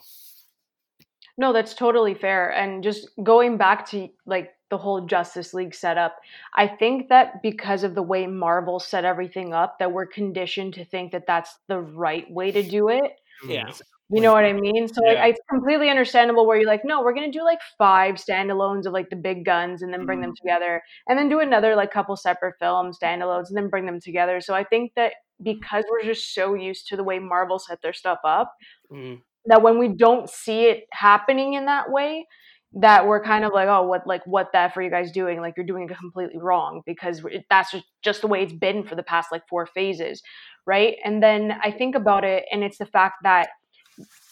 [1.38, 2.50] No, that's totally fair.
[2.52, 6.17] And just going back to like the whole Justice League setup,
[6.56, 10.86] I think that because of the way Marvel set everything up, that we're conditioned to
[10.86, 13.13] think that that's the right way to do it.
[13.48, 13.72] yeah,
[14.10, 14.88] You know what I mean?
[14.88, 18.86] So like, it's completely understandable where you're like, no, we're gonna do like five standalones
[18.86, 21.91] of like the big guns and then bring them together, and then do another like
[21.91, 24.41] couple separate films standalones and then bring them together.
[24.41, 27.94] So I think that because we're just so used to the way Marvel set their
[27.94, 28.54] stuff up,
[28.91, 29.22] Mhm.
[29.46, 32.26] That when we don't see it happening in that way,
[32.74, 35.42] that we're kind of like, oh, what like what that for you guys doing?
[35.42, 38.84] Like you're doing it completely wrong because it, that's just, just the way it's been
[38.84, 40.22] for the past like four phases,
[40.66, 40.96] right?
[41.04, 43.50] And then I think about it, and it's the fact that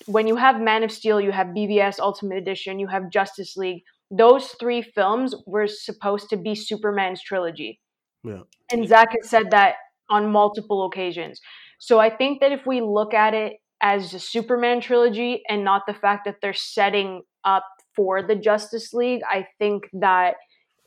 [0.05, 3.83] when you have Man of Steel, you have BVS Ultimate Edition, you have Justice League.
[4.09, 7.79] Those three films were supposed to be Superman's trilogy.
[8.23, 8.41] Yeah.
[8.71, 9.75] And Zack has said that
[10.09, 11.39] on multiple occasions.
[11.77, 15.83] So I think that if we look at it as a Superman trilogy and not
[15.87, 17.65] the fact that they're setting up
[17.95, 20.35] for the Justice League, I think that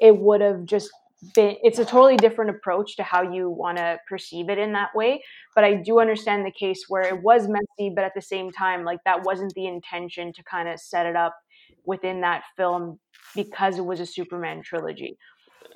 [0.01, 0.91] it would have just
[1.35, 4.89] been it's a totally different approach to how you want to perceive it in that
[4.95, 5.23] way
[5.55, 8.85] but i do understand the case where it was messy but at the same time
[8.85, 11.37] like that wasn't the intention to kind of set it up
[11.85, 12.99] within that film
[13.37, 15.17] because it was a superman trilogy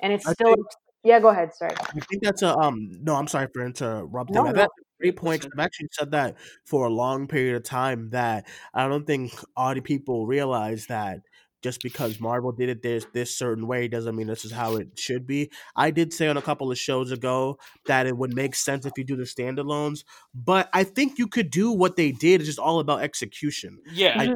[0.01, 0.67] and it's I still think-
[1.05, 2.89] yeah go ahead sorry I think that's a um.
[3.01, 4.35] No, I'm sorry for interrupting.
[4.35, 4.51] No, no.
[4.51, 5.45] That's a great point.
[5.45, 8.09] I've actually said that for a long period of time.
[8.11, 11.19] That I don't think all the people realize that
[11.63, 14.97] just because Marvel did it this this certain way doesn't mean this is how it
[14.97, 15.49] should be.
[15.75, 17.57] I did say on a couple of shows ago
[17.87, 20.03] that it would make sense if you do the standalones,
[20.35, 22.41] but I think you could do what they did.
[22.41, 23.79] It's just all about execution.
[23.91, 24.13] yeah.
[24.17, 24.23] I.
[24.25, 24.27] I,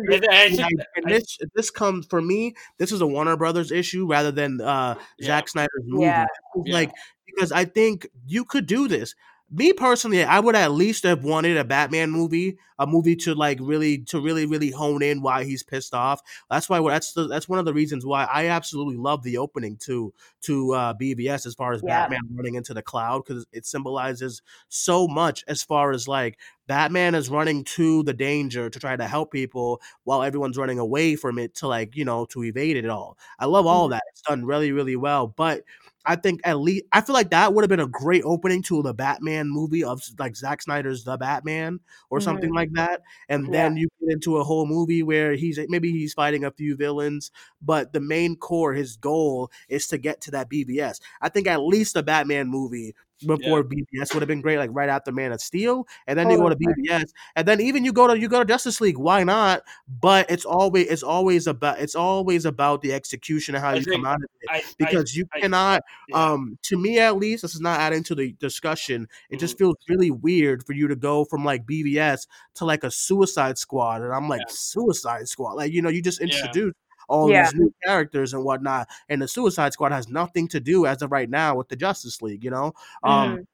[0.45, 2.55] And, I- and this this comes for me.
[2.79, 5.27] This is a Warner Brothers issue rather than uh, Yeah.
[5.27, 6.05] Zack Snyder's movie.
[6.05, 6.23] Yeah.
[6.55, 6.73] Is Yeah.
[6.73, 6.91] Like
[7.27, 9.13] because I think you could do this.
[9.53, 13.59] Me personally, I would at least have wanted a Batman movie, a movie to like
[13.61, 16.21] really to really really hone in why he's pissed off.
[16.49, 19.75] That's why that's the, that's one of the reasons why I absolutely love the opening
[19.81, 22.07] to to uh, BVS as far as Yeah.
[22.07, 26.39] Batman running into the cloud because it symbolizes so much as far as like
[26.71, 31.17] Batman is running to the danger to try to help people while everyone's running away
[31.17, 33.17] from it to like you know to evade it all.
[33.39, 33.91] I love all Mhm.
[33.91, 34.03] that.
[34.11, 35.63] It's done really really well, but
[36.05, 38.81] I think at least I feel like that would have been a great opening to
[38.81, 41.79] the Batman movie of like Zack Snyder's The Batman
[42.09, 43.51] or something like that, and Yeah.
[43.51, 47.31] then you get into a whole movie where he's maybe he's fighting a few villains,
[47.61, 51.01] but the main core, his goal is to get to that BVS.
[51.21, 54.89] I think at least a Batman movie before BVS would have been great, like right
[54.89, 56.55] after Man of Steel, and then you go to.
[56.55, 58.97] BVS, and then even you go to you go to Justice League.
[58.97, 59.61] Why not?
[59.87, 63.83] But it's always it's always about it's always about the execution and how I you
[63.83, 66.31] think- come out of it I, I, because you I- cannot yeah.
[66.31, 69.65] um to me at least this is not adding to the discussion it just Mm-hmm.
[69.65, 74.01] feels really weird for you to go from like bvs to like a suicide squad
[74.01, 76.27] and i'm like suicide squad like you know you just Yeah.
[76.27, 76.75] introduced
[77.11, 77.43] all Yeah.
[77.43, 78.87] these new characters and whatnot.
[79.09, 82.21] And the Suicide Squad has nothing to do as of right now with the Justice
[82.21, 82.73] League, you know.
[83.03, 83.45] Um, Mhm.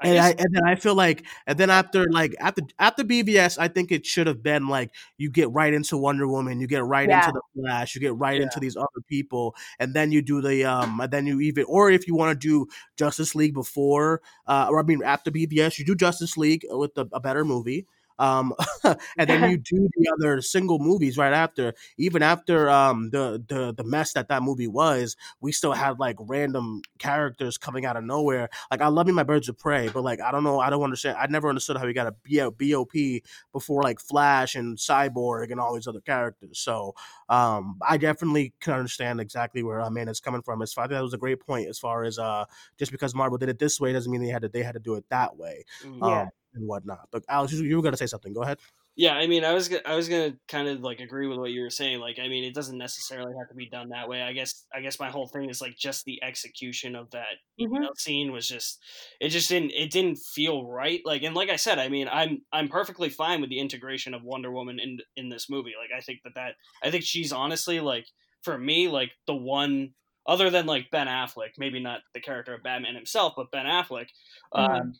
[0.00, 3.58] I and I and then I feel like and then after like after after BVS,
[3.58, 6.84] I think it should have been like you get right into Wonder Woman, you get
[6.84, 7.18] right Yeah.
[7.26, 10.64] into the Flash, you get right into these other people, and then you do the
[10.64, 14.68] um and then you even or if you want to do Justice League before uh
[14.70, 17.86] or I mean after BVS, you do Justice League with the, a better movie.
[18.18, 18.54] Um,
[18.84, 21.74] and then you do the other single movies right after.
[21.96, 26.16] Even after um the the the mess that that movie was, we still had like
[26.20, 28.48] random characters coming out of nowhere.
[28.70, 30.82] Like I love me my Birds of Prey, but like I don't know, I don't
[30.82, 31.16] understand.
[31.18, 35.60] I never understood how we got a B- BOP before like Flash and Cyborg and
[35.60, 36.58] all these other characters.
[36.58, 36.94] So
[37.28, 40.62] um, I definitely can understand exactly where Amanda's coming from.
[40.62, 41.68] As far that was a great point.
[41.68, 42.44] As far as uh,
[42.78, 44.80] just because Marvel did it this way doesn't mean they had to they had to
[44.80, 45.64] do it that way.
[45.80, 46.04] Mhm.
[46.04, 46.24] Yeah.
[46.24, 47.08] Um, and whatnot.
[47.10, 48.32] But Alex, you, you were gonna say something.
[48.32, 48.58] Go ahead.
[48.96, 51.62] Yeah, I mean, I was I was gonna kind of like agree with what you
[51.62, 52.00] were saying.
[52.00, 54.22] Like, I mean, it doesn't necessarily have to be done that way.
[54.22, 57.76] I guess I guess my whole thing is like just the execution of that Mhm.
[57.76, 58.82] email scene was just
[59.20, 61.00] it just didn't it didn't feel right.
[61.04, 64.24] Like, and like I said, I mean, I'm I'm perfectly fine with the integration of
[64.24, 65.74] Wonder Woman in in this movie.
[65.80, 68.06] Like, I think that that I think she's honestly like
[68.42, 69.94] for me like the one
[70.26, 74.08] other than like Ben Affleck, maybe not the character of Batman himself, but Ben Affleck,
[74.54, 74.80] Mhm.
[74.80, 74.92] um,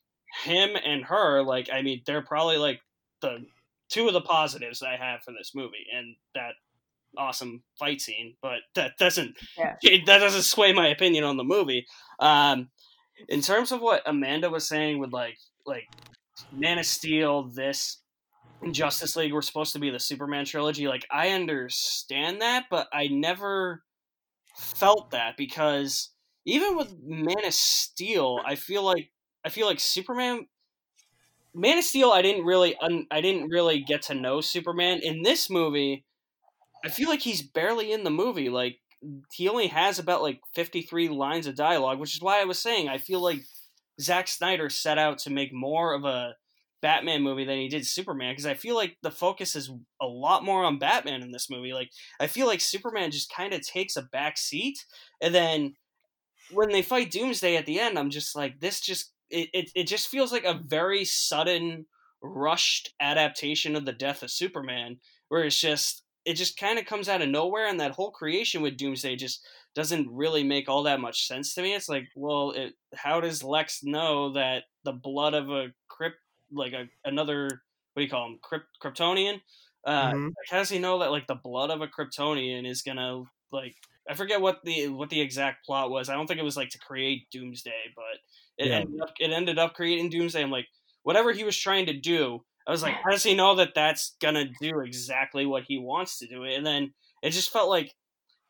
[0.44, 2.80] him and her, like, I mean, they're probably like
[3.20, 3.46] the
[3.88, 6.52] two of the positives I have for this movie, and that
[7.16, 8.34] awesome fight scene.
[8.42, 9.76] But that doesn't Yeah.
[9.82, 11.86] it, that doesn't sway my opinion on the movie.
[12.20, 12.68] Um,
[13.28, 15.88] in terms of what Amanda was saying with like like
[16.52, 17.98] Man of Steel, this
[18.70, 20.88] Justice League were supposed to be the Superman trilogy.
[20.88, 23.82] Like I understand that, but I never
[24.56, 26.10] felt that because
[26.44, 29.10] even with Man of Steel, I feel like
[29.48, 30.46] I feel like Superman
[31.54, 35.22] Man of Steel, I didn't really, un, I didn't really get to know Superman in
[35.22, 36.04] this movie.
[36.84, 38.50] I feel like he's barely in the movie.
[38.50, 38.76] Like
[39.32, 42.58] he only has about like fifty three lines of dialogue, which is why I was
[42.58, 43.40] saying I feel like
[43.98, 46.34] Zack Snyder set out to make more of a
[46.82, 50.44] Batman movie than he did Superman because I feel like the focus is a lot
[50.44, 51.72] more on Batman in this movie.
[51.72, 51.88] Like
[52.20, 54.84] I feel like Superman just kind of takes a back seat,
[55.22, 55.74] and then
[56.50, 59.84] when they fight Doomsday at the end, I'm just like, this just it, it, it
[59.86, 61.86] just feels like a very sudden,
[62.22, 64.98] rushed adaptation of the death of Superman,
[65.28, 68.60] where it's just it just kind of comes out of nowhere, and that whole creation
[68.62, 71.74] with Doomsday just doesn't really make all that much sense to me.
[71.74, 76.16] It's like, well, it, how does Lex know that the blood of a crypt,
[76.50, 77.62] like a another,
[77.94, 78.38] what do you call him,
[78.82, 79.40] Kryptonian?
[79.84, 80.34] Uh, Mhm.
[80.36, 83.22] like, how does he know that like the blood of a Kryptonian is gonna
[83.52, 83.76] like
[84.08, 86.08] I forget what the what the exact plot was.
[86.08, 88.18] I don't think it was like to create Doomsday, but
[88.58, 88.80] it Yeah.
[88.80, 90.42] ended up it ended up creating Doomsday.
[90.42, 90.68] I'm like,
[91.02, 94.16] whatever he was trying to do, I was like, how does he know that that's
[94.20, 96.44] gonna do exactly what he wants to do?
[96.44, 97.94] And then it just felt like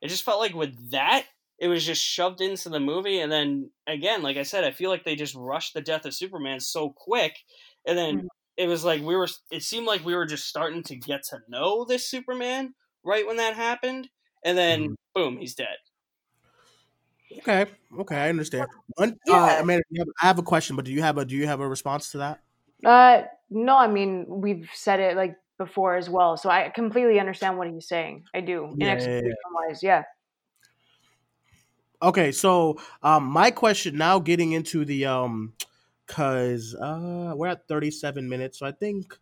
[0.01, 1.27] it just felt like with that,
[1.59, 3.21] it was just shoved into the movie.
[3.21, 6.15] And then again, like I said, I feel like they just rushed the death of
[6.15, 7.37] Superman so quick,
[7.87, 8.29] and then Mhm.
[8.57, 9.29] it was like we were.
[9.51, 13.37] It seemed like we were just starting to get to know this Superman right when
[13.39, 14.11] that happened,
[14.45, 15.77] and then boom, he's dead.
[17.39, 17.67] Okay,
[18.01, 18.69] okay, I understand.
[18.97, 19.61] One, uh, Yeah.
[19.61, 21.61] Amanda, you have- I have a question, but do you have a do you have
[21.61, 22.41] a response to that?
[22.85, 27.59] Uh, no, I mean we've said it like before as well, so I completely understand
[27.59, 28.25] what he's saying.
[28.35, 28.75] I do.
[28.77, 28.93] Yeah, yeah, yeah.
[28.93, 30.05] execution wise, yeah.
[32.01, 35.55] Okay, so um, my question now getting into the um,
[36.07, 39.19] cause uh, we're at thirty seven minutes, so I think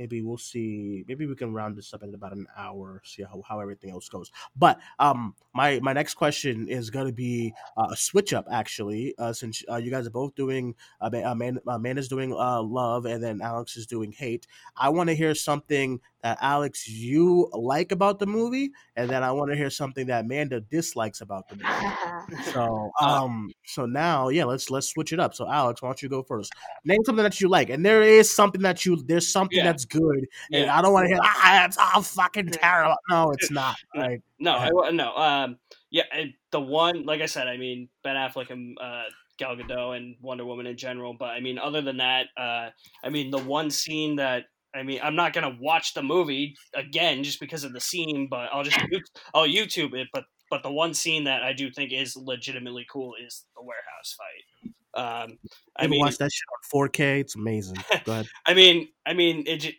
[0.00, 1.04] maybe we'll see.
[1.06, 4.08] Maybe we can round this up in about an hour, see how, how everything else
[4.08, 4.32] goes.
[4.56, 9.34] But um, my my next question is gonna be uh, a switch up actually, uh,
[9.34, 13.22] since uh, you guys are both doing uh, Ma- Amanda, Amanda's doing uh, love, and
[13.22, 14.46] then Alex is doing hate.
[14.74, 19.32] I want to hear something that Alex you like about the movie, and then I
[19.32, 22.42] want to hear something that Amanda dislikes about the movie.
[22.52, 25.34] So um so now yeah let's let's switch it up.
[25.34, 26.52] So Alex, why don't you go first?
[26.84, 29.64] Name something that you like, and there is something that you there's something Yeah.
[29.64, 30.18] that's good,
[30.52, 30.78] and Yeah.
[30.78, 32.96] I don't want to hear ah it's all fucking terrible.
[33.08, 33.76] No, it's not.
[33.94, 34.00] No.
[34.02, 34.22] Right?
[34.38, 35.16] No, Go I, no.
[35.16, 35.58] Um,
[35.90, 36.04] yeah,
[36.50, 39.04] the one, like I said, I mean Ben Affleck and uh,
[39.38, 41.14] Gal Gadot and Wonder Woman in general.
[41.18, 42.70] But I mean, other than that, uh,
[43.02, 44.44] I mean, the one scene that
[44.74, 48.48] I mean, I'm not gonna watch the movie again just because of the scene, but
[48.52, 48.78] I'll just
[49.34, 50.08] I'll YouTube it.
[50.12, 54.16] But but the one scene that I do think is legitimately cool is the warehouse
[54.16, 54.72] fight.
[54.92, 55.38] Um,
[55.76, 57.20] I mean, watch that shit on 4K.
[57.20, 57.76] It's amazing.
[58.04, 58.26] Go ahead.
[58.46, 59.56] I mean, I mean, it.
[59.58, 59.72] ju-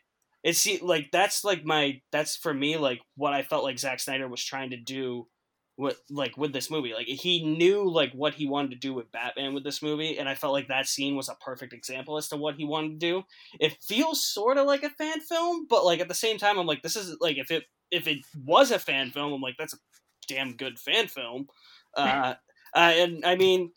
[0.44, 4.00] It see like that's like my that's for me like what I felt like Zack
[4.00, 5.28] Snyder was trying to do
[5.82, 6.94] with like with this movie.
[6.94, 10.30] Like he knew like what he wanted to do with Batman with this movie, and
[10.30, 13.08] I felt like that scene was a perfect example as to what he wanted to
[13.08, 13.24] do.
[13.60, 16.68] It feels sort of like a fan film, but like at the same time, I'm
[16.68, 19.74] like, this is like if it if it was a fan film, I'm like, that's
[19.74, 19.78] a
[20.28, 21.48] damn good fan film.
[21.94, 22.36] Uh,
[22.74, 23.74] uh, and I mean,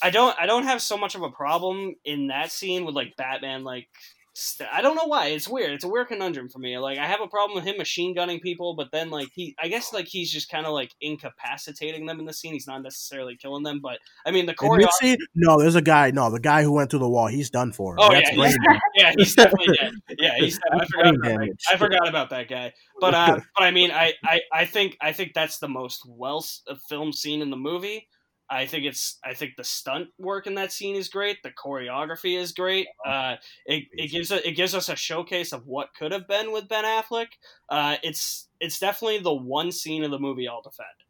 [0.00, 3.16] I don't I don't have so much of a problem in that scene with like
[3.16, 3.88] Batman like
[4.36, 7.06] st- I don't know why it's weird it's a weird conundrum for me like I
[7.06, 10.06] have a problem with him machine gunning people but then like he I guess like
[10.06, 13.80] he's just kind of like incapacitating them in the scene he's not necessarily killing them
[13.80, 16.10] but I mean the In choreo no, there's a guy.
[16.10, 17.26] No, the guy who went through the wall.
[17.26, 17.96] He's done for.
[17.98, 18.58] Oh That's yeah, he's,
[18.94, 19.92] yeah, he's definitely dead.
[20.18, 20.58] Yeah, he's.
[20.72, 21.56] I forgot, about that.
[21.70, 22.72] I forgot about that guy.
[23.00, 26.44] But uh, but I mean, I, I, I think I think that's the most well
[26.68, 28.08] uh, filmed scene in the movie.
[28.48, 29.18] I think it's.
[29.24, 31.42] I think the stunt work in that scene is great.
[31.42, 32.86] The choreography is great.
[33.04, 36.52] Uh, it, it gives a, it gives us a showcase of what could have been
[36.52, 37.28] with Ben Affleck.
[37.68, 41.05] Uh, it's it's definitely the one scene of the movie I'll defend.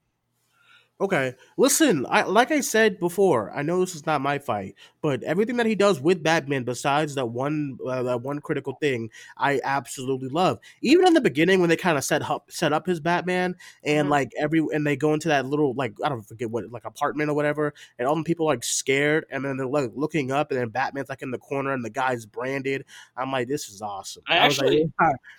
[0.98, 2.06] Okay, listen.
[2.08, 3.50] I like I said before.
[3.54, 7.14] I know this is not my fight, but everything that he does with Batman, besides
[7.16, 10.58] that one uh, that one critical thing, I absolutely love.
[10.80, 14.06] Even in the beginning, when they kind of set up set up his Batman, and
[14.08, 14.10] Mhm.
[14.10, 17.28] like every and they go into that little like I don't forget what like apartment
[17.28, 20.50] or whatever, and all the people are like scared, and then they're like looking up,
[20.50, 22.86] and then Batman's like in the corner, and the guy's branded.
[23.18, 24.22] I'm like, this is awesome.
[24.28, 24.92] I was like, actually-.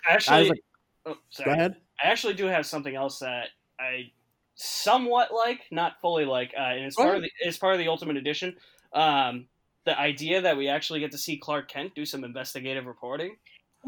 [0.08, 0.64] Actually, like-
[1.06, 1.76] oh, go ahead.
[2.00, 3.48] I actually do have something else that
[3.80, 4.12] I
[4.58, 7.88] somewhat like, not fully like, uh, and it's part of the it's part of the
[7.88, 8.56] Ultimate Edition.
[8.92, 9.46] Um,
[9.84, 13.36] the idea that we actually get to see Clark Kent do some investigative reporting.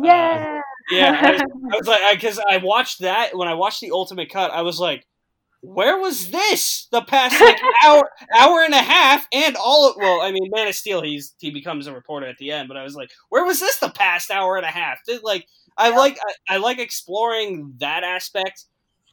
[0.02, 0.60] Yeah.
[0.90, 1.40] Yeah, I was,
[1.72, 4.78] I was like, because I, watched that when I watched the Ultimate Cut, I was
[4.78, 5.06] like,
[5.62, 10.22] where was this the past like hour hour and a half and all of well
[10.22, 12.82] i mean man of steel he's he becomes a reporter at the end but i
[12.82, 15.46] was like where was this the past hour and a half Did, like
[15.76, 16.18] i like
[16.48, 18.64] I, I like exploring that aspect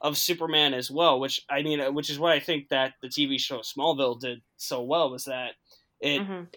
[0.02, 3.08] of superman as well which i mean uh, which is what i think that the
[3.08, 5.52] tv show smallville did so well was that
[6.00, 6.48] it Mhm.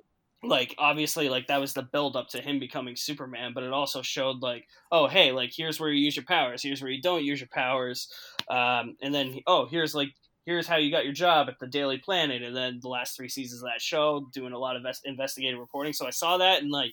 [0.43, 4.03] like obviously like that was the build up to him becoming superman but it also
[4.03, 7.25] showed like oh hey like here's where you use your powers here's where you don't
[7.25, 8.11] use your powers
[8.49, 10.09] um, and then oh here's like
[10.47, 13.29] here's how you got your job at the daily planet and then the last three
[13.29, 16.63] seasons of that show doing a lot of ves- investigative reporting so i saw that
[16.63, 16.93] and like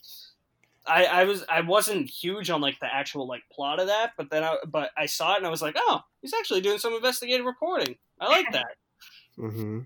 [0.88, 4.30] I, I was I wasn't huge on like the actual like plot of that, but
[4.30, 6.94] then I but I saw it and I was like, oh, he's actually doing some
[6.94, 7.96] investigative reporting.
[8.20, 8.76] I like that.
[9.38, 9.80] Mm-hmm.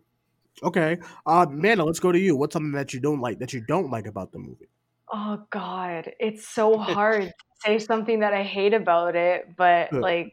[0.64, 2.36] Okay, uh, Amanda, let's go to you.
[2.36, 4.70] What's something that you don't like that you don't like about the movie?
[5.12, 7.34] Oh God, it's so hard to
[7.66, 10.00] say something that I hate about it, but Yeah.
[10.00, 10.32] like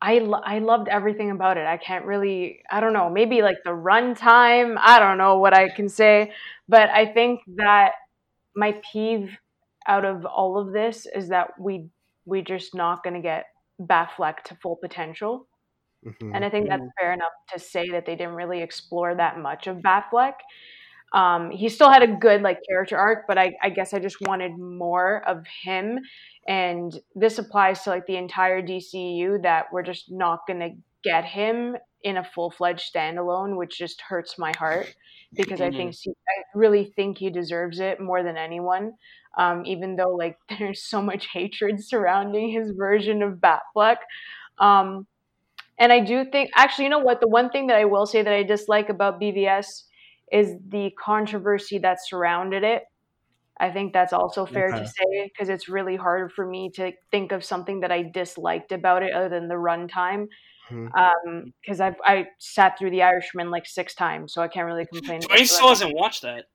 [0.00, 1.66] I lo- I loved everything about it.
[1.66, 5.68] I can't really I don't know, maybe like the runtime, I don't know what I
[5.68, 6.32] can say,
[6.68, 7.92] but I think that
[8.54, 9.36] my peeve
[9.88, 11.88] out of all of this is that we
[12.24, 13.46] we just not going to get
[13.80, 15.48] Batfleck to full potential.
[16.04, 16.32] Mhm.
[16.34, 19.66] And I think that's fair enough to say that they didn't really explore that much
[19.66, 20.34] of Batfleck.
[21.14, 24.18] Um, he still had a good like character arc, but I, I guess I just
[24.20, 25.98] wanted more of him.
[26.46, 30.70] And this applies to like the entire DCU that we're just not gonna
[31.02, 34.94] get him in a full fledged standalone, which just hurts my heart
[35.34, 38.92] because I think I really think he deserves it more than anyone.
[39.38, 43.98] Um, even though like there's so much hatred surrounding his version of Batfleck.
[44.58, 45.06] Um,
[45.78, 47.20] and I do think, actually, you know what?
[47.20, 49.84] The one thing that I will say that I dislike about BVS
[50.32, 52.82] is the controversy that surrounded it.
[53.60, 54.78] I think that's also fair Okay.
[54.80, 58.72] to say because it's really hard for me to think of something that I disliked
[58.72, 60.26] about it other than the runtime.
[61.62, 65.20] Because I've I sat through The Irishman like six times, so I can't really complain.
[65.24, 65.70] about Duane still runtime.
[65.70, 66.46] hasn't watched that.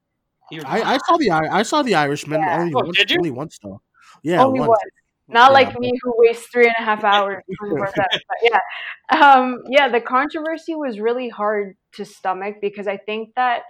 [0.49, 2.59] He- I, I saw the I saw the Irishman Yeah.
[2.59, 2.97] only Oh, once.
[2.97, 3.17] did you?
[3.17, 3.81] Only once though.
[4.23, 4.69] Yeah, Only once.
[4.69, 4.81] once.
[5.27, 8.09] Not Yeah, like me who wastes three and a half hours talking about that.
[8.11, 8.59] But yeah.
[9.21, 13.63] Um, yeah, the controversy was really hard to stomach because I think that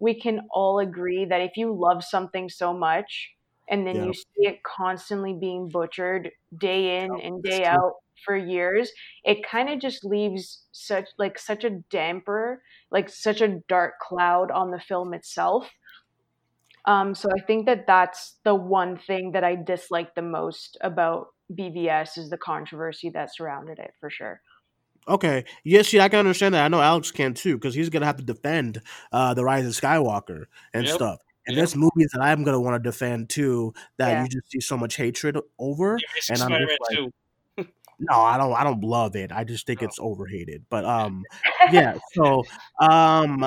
[0.00, 3.30] we can all agree that if you love something so much
[3.68, 4.04] and then Yeah.
[4.06, 7.92] you see it constantly being butchered day in and day out
[8.24, 8.90] for years,
[9.24, 14.50] it kind of just leaves such like such a damper, like such a dark cloud
[14.50, 15.70] on the film itself.
[16.86, 21.28] Um, so I think that that's the one thing that I dislike the most about
[21.52, 24.40] BVS is the controversy that surrounded it for sure.
[25.06, 25.44] Okay.
[25.64, 26.64] Yes, yeah, I can understand that.
[26.64, 28.80] I know Alex can too, because he's gonna have to defend
[29.12, 30.94] uh the Rise of Skywalker and Yep.
[30.94, 31.18] stuff.
[31.46, 31.58] And Yep.
[31.58, 34.22] there's movies that I'm gonna want to defend too that Yeah.
[34.22, 35.96] you just see so much hatred over.
[35.96, 37.12] Amazing And I'm just like, 2.
[38.00, 38.52] no, I don't.
[38.54, 39.30] I don't love it.
[39.30, 39.84] I just think Oh.
[39.86, 40.64] it's overhated.
[40.70, 41.22] But um,
[41.72, 41.94] yeah.
[42.14, 42.44] So
[42.80, 43.44] um,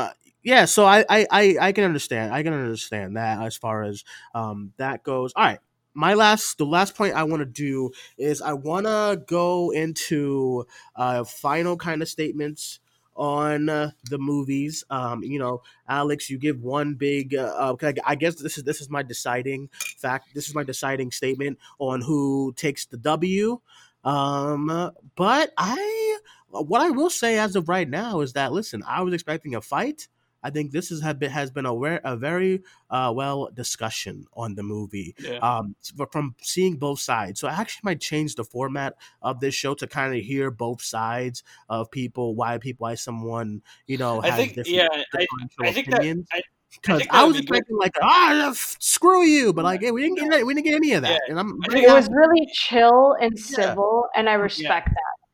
[0.48, 0.64] yeah.
[0.66, 2.34] So I I I, can understand.
[2.34, 5.34] I can understand that as far as um that goes.
[5.36, 5.60] All right.
[5.93, 10.66] my last the last point I want to do is I want to go into
[10.95, 12.80] uh, final kind of statements
[13.16, 14.86] on the movies.
[14.89, 17.36] Um, you know, Alex, you give one big.
[17.36, 20.30] Uh, uh, I guess this is this is my deciding fact.
[20.34, 23.60] This is my deciding statement on who takes the W.
[24.06, 26.20] Um, but I,
[26.50, 29.62] what I will say as of right now is that listen, I was expecting a
[29.62, 30.08] fight.
[30.48, 34.64] I think this has been has been a, a very uh, well discussion on the
[34.64, 35.39] movie Yeah.
[35.39, 35.76] um,
[36.12, 37.39] from seeing both sides.
[37.41, 40.82] So I actually might change the format of this show to kind of hear both
[40.82, 45.18] sides of people, why people, why someone, you know, I has think different, yeah, I,
[45.20, 46.28] differential I think that opinions.
[46.32, 46.41] I,
[46.72, 47.58] Because think I, that was would be good.
[47.58, 50.04] expecting like, ah, f- screw you, but like, hey, we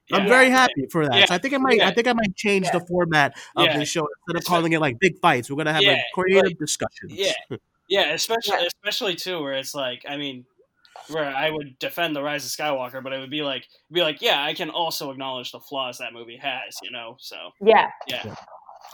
[0.10, 0.28] didn't get any, we didn't get any of that, Yeah.
[0.28, 0.74] I'm very think It was happy.
[0.76, 0.90] really chill and civil, and I respect that.
[0.90, 0.90] I'm yeah.
[0.90, 1.16] very happy for that.
[1.20, 1.26] Yeah.
[1.26, 2.72] So I think I might, I think I might change Yeah.
[2.80, 3.78] the format of Yeah.
[3.80, 5.50] this show instead of Espe- calling it like big fights.
[5.50, 7.14] We're gonna have Yeah, like creative like- discussions.
[7.14, 7.34] Yeah,
[7.90, 8.68] yeah, especially Yeah.
[8.68, 10.46] especially too, where it's like, I mean,
[11.10, 14.22] where I would defend the Rise of Skywalker, but it would be like, be like,
[14.22, 17.18] yeah, I can also acknowledge the flaws that movie has, you know.
[17.20, 18.36] So Yeah, yeah,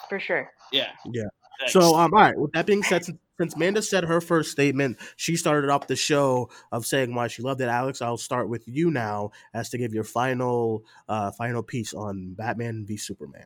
[0.09, 0.51] for sure.
[0.71, 1.23] yeah, Yeah.
[1.59, 1.73] Thanks.
[1.73, 2.37] So, um, all right.
[2.39, 5.95] With that being said, since, since Manda said her first statement, she started off the
[5.95, 7.69] show of saying why she loved it.
[7.69, 12.33] Alex, I'll start with you now as to give your final, uh, final piece on
[12.33, 13.45] Batman v Superman.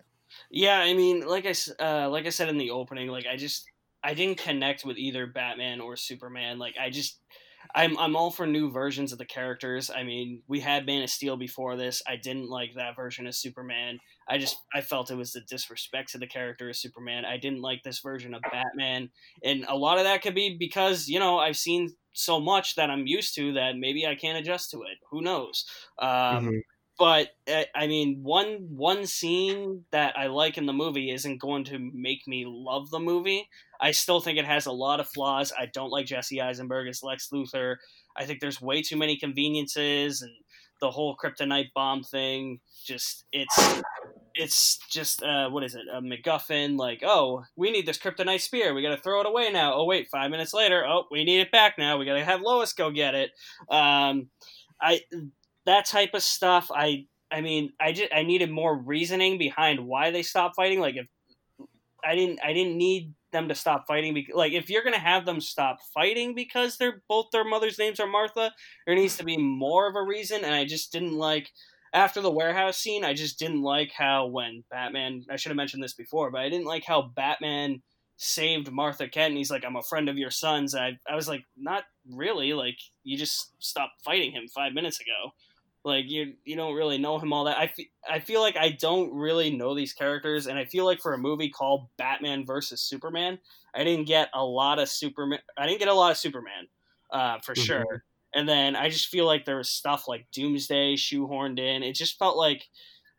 [0.49, 3.65] Yeah, I mean, like I uh, like I said in the opening, like I just
[4.03, 6.57] I didn't connect with either Batman or Superman.
[6.57, 7.19] Like I just
[7.75, 9.91] I'm I'm all for new versions of the characters.
[9.95, 12.01] I mean, we had Man of Steel before this.
[12.07, 13.99] I didn't like that version of Superman.
[14.27, 17.25] I just I felt it was a disrespect to the character of Superman.
[17.25, 19.11] I didn't like this version of Batman,
[19.43, 22.89] and a lot of that could be because you know I've seen so much that
[22.89, 24.97] I'm used to that maybe I can't adjust to it.
[25.11, 25.65] Who knows?
[25.99, 26.61] Um, Mhm.
[26.97, 31.63] but uh, I mean, one one scene that I like in the movie isn't going
[31.65, 33.49] to make me love the movie.
[33.81, 35.51] I still think it has a lot of flaws.
[35.57, 37.77] I don't like Jesse Eisenberg as Lex Luthor.
[38.15, 40.31] I think there's way too many conveniences and
[40.79, 42.59] the whole kryptonite bomb thing.
[42.85, 43.81] Just it's
[44.35, 46.77] it's just uh, what is it a MacGuffin?
[46.77, 48.73] Like oh, we need this kryptonite spear.
[48.73, 49.73] We got to throw it away now.
[49.73, 51.97] Oh wait, five minutes later, oh we need it back now.
[51.97, 53.31] We got to have Lois go get it.
[53.69, 54.29] Um,
[54.81, 55.01] I
[55.65, 56.69] that type of stuff.
[56.73, 60.79] I I mean, I just I needed more reasoning behind why they stopped fighting.
[60.79, 61.07] Like if
[62.03, 64.25] I didn't I didn't need them to stop fighting.
[64.33, 68.07] Like if you're gonna have them stop fighting because they're both their mothers' names are
[68.07, 68.53] Martha,
[68.85, 70.43] there needs to be more of a reason.
[70.43, 71.49] And I just didn't like
[71.93, 73.03] after the warehouse scene.
[73.03, 75.25] I just didn't like how when Batman.
[75.29, 77.83] I should have mentioned this before, but I didn't like how Batman
[78.17, 79.31] saved Martha Kent.
[79.31, 82.53] And he's like, "I'm a friend of your son's." I I was like, not really.
[82.53, 85.31] Like you just stopped fighting him five minutes ago.
[85.85, 87.57] Like you you don't really know him all that.
[87.57, 91.01] I, fe- I feel like I don't really know these characters, and I feel like
[91.01, 93.39] for a movie called Batman versus Superman,
[93.75, 95.39] I didn't get a lot of Superman.
[95.57, 96.69] I didn't get a lot of Superman,
[97.11, 97.83] uh, for Mhm.
[97.83, 98.05] sure.
[98.35, 101.83] And then I just feel like there was stuff like Doomsday shoehorned in.
[101.83, 102.63] It just felt like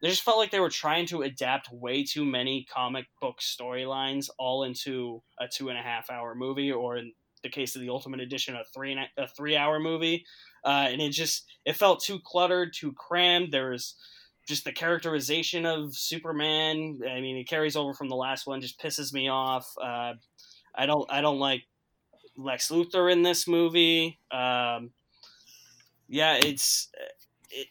[0.03, 4.29] they just felt like they were trying to adapt way too many comic book storylines
[4.39, 7.12] all into a two and a half hour movie, or in
[7.43, 10.25] the case of the Ultimate Edition, a three a, a three hour movie.
[10.65, 13.53] Uh, and it just it felt too cluttered, too crammed.
[13.53, 13.95] There was
[14.49, 17.01] just the characterization of Superman.
[17.09, 18.61] I mean, it carries over from the last one.
[18.61, 19.73] Just pisses me off.
[19.81, 20.15] Uh,
[20.75, 21.62] I don't I don't like
[22.37, 24.19] Lex Luthor in this movie.
[24.31, 24.91] Um,
[26.09, 26.91] yeah, it's
[27.51, 27.69] it.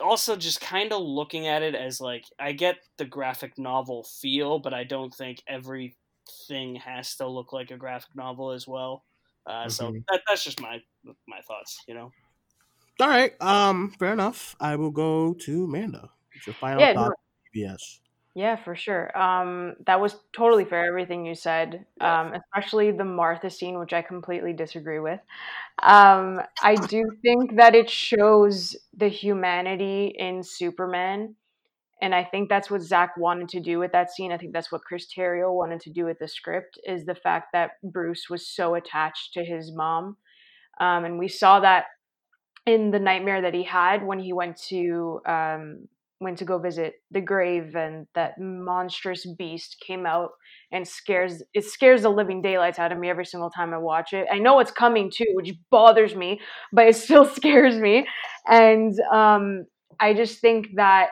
[0.00, 4.58] Also, just kind of looking at it as like I get the graphic novel feel,
[4.58, 9.04] but I don't think everything has to look like a graphic novel as well.
[9.46, 10.04] Uh, So Mhm.
[10.10, 10.80] that, that's just my
[11.28, 11.84] my thoughts.
[11.88, 12.14] You know.
[13.00, 13.40] All right.
[13.40, 14.54] Um, fair enough.
[14.60, 16.10] I will go to Manda.
[16.32, 17.10] What's your final Yeah, thought?
[17.10, 17.14] no-
[17.54, 18.00] Yes.
[18.34, 19.16] Yeah, for sure.
[19.18, 24.00] Um, that was totally fair, everything you said, um, especially the Martha scene, which I
[24.00, 25.20] completely disagree with.
[25.82, 31.36] Um, I do think that it shows the humanity in Superman,
[32.02, 34.32] and I think that's what Zack wanted to do with that scene.
[34.32, 37.48] I think that's what Chris Terrio wanted to do with the script, is the fact
[37.54, 40.16] that Bruce was so attached to his mom.
[40.80, 41.86] Um, and we saw that
[42.66, 45.88] in the nightmare that he had when he went to um,
[46.22, 50.30] went to go visit the grave and that monstrous beast came out
[50.70, 54.12] and scares it scares the living daylights out of me every single time I watch
[54.12, 54.26] it.
[54.32, 56.40] I know it's coming too, which bothers me,
[56.72, 58.06] but it still scares me.
[58.48, 59.66] And um,
[60.00, 61.10] I just think that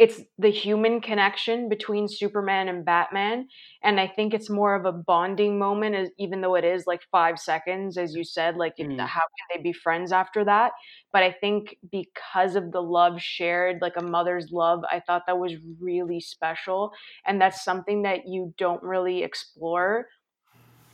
[0.00, 3.46] it's the human connection between Superman and Batman.
[3.84, 7.02] And I think it's more of a bonding moment, as, even though it is like
[7.12, 9.10] five seconds, as you said, like it- Mhm.
[9.14, 10.72] how can they be friends after that?
[11.12, 15.38] But I think because of the love shared, like a mother's love, I thought that
[15.38, 16.92] was really special.
[17.26, 20.08] And that's something that you don't really explore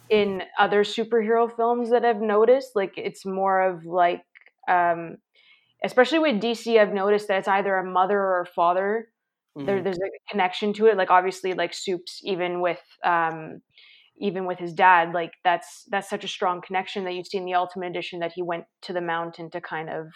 [0.08, 2.70] in other superhero films that I've noticed.
[2.74, 4.22] Like it's more of like,
[4.68, 5.16] um,
[5.84, 9.08] especially with DC, I've noticed that it's either a mother or a father.
[9.56, 9.66] Mm-hmm.
[9.66, 10.96] There, there's a connection to it.
[10.96, 13.62] Like obviously, like Soups, even with um,
[14.18, 17.44] even with his dad, like that's that's such a strong connection that you see in
[17.44, 20.08] the Ultimate Edition that he went to the mountain to kind of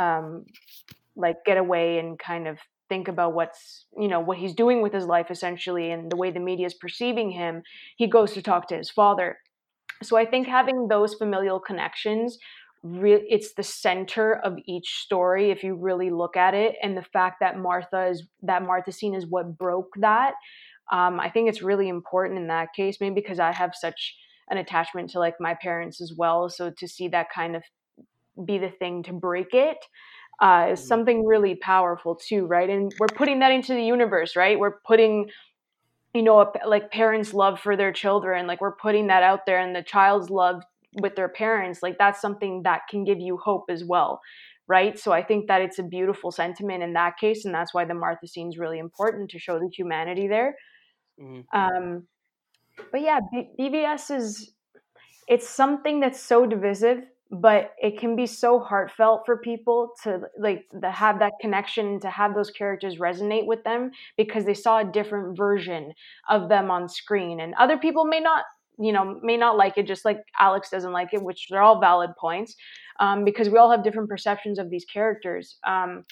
[0.00, 0.44] um,
[1.16, 4.92] like get away and kind of think about what's you know what he's doing with
[4.92, 7.62] his life essentially and the way the media is perceiving him
[7.96, 9.36] he goes to talk to his father
[10.02, 12.38] so i think having those familial connections
[12.96, 17.02] re- it's the center of each story if you really look at it and the
[17.02, 20.34] fact that martha is that martha scene is what broke that
[20.92, 24.16] um, i think it's really important in that case maybe because i have such
[24.50, 27.62] an attachment to like my parents as well so to see that kind of
[28.44, 29.78] be the thing to break it
[30.40, 32.70] uh, is something really powerful too, right?
[32.70, 34.58] And we're putting that into the universe, right?
[34.58, 35.30] We're putting,
[36.14, 39.58] you know, a, like parents' love for their children, like we're putting that out there,
[39.58, 40.62] and the child's love
[41.00, 44.20] with their parents, like that's something that can give you hope as well,
[44.66, 44.98] right?
[44.98, 47.94] So I think that it's a beautiful sentiment in that case, and that's why the
[47.94, 50.56] Martha scene is really important to show the humanity there.
[51.20, 51.58] Mm-hmm.
[51.58, 52.06] Um,
[52.92, 54.52] but yeah, B- BVS is
[55.26, 60.64] it's something that's so divisive but it can be so heartfelt for people to like
[60.80, 64.84] to have that connection to have those characters resonate with them because they saw a
[64.84, 65.92] different version
[66.28, 68.44] of them on screen and other people may not
[68.78, 71.80] you know may not like it just like alex doesn't like it which they're all
[71.80, 72.54] valid points
[73.00, 76.04] um, because we all have different perceptions of these characters um,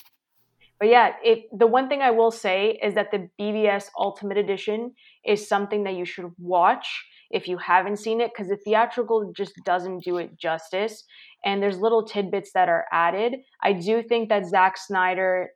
[0.79, 4.93] but yeah it, the one thing i will say is that the bvs ultimate edition
[5.25, 9.53] is something that you should watch if you haven't seen it because the theatrical just
[9.65, 11.05] doesn't do it justice
[11.47, 13.37] and there's little tidbits that are added.
[13.63, 15.51] I do think that Zack snyder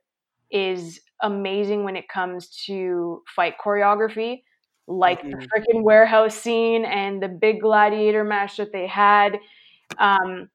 [0.49, 4.41] is amazing when it comes to fight choreography
[4.91, 5.39] like the mm-hmm.
[5.39, 9.39] freaking warehouse scene and the big gladiator match that they had
[9.97, 10.49] um,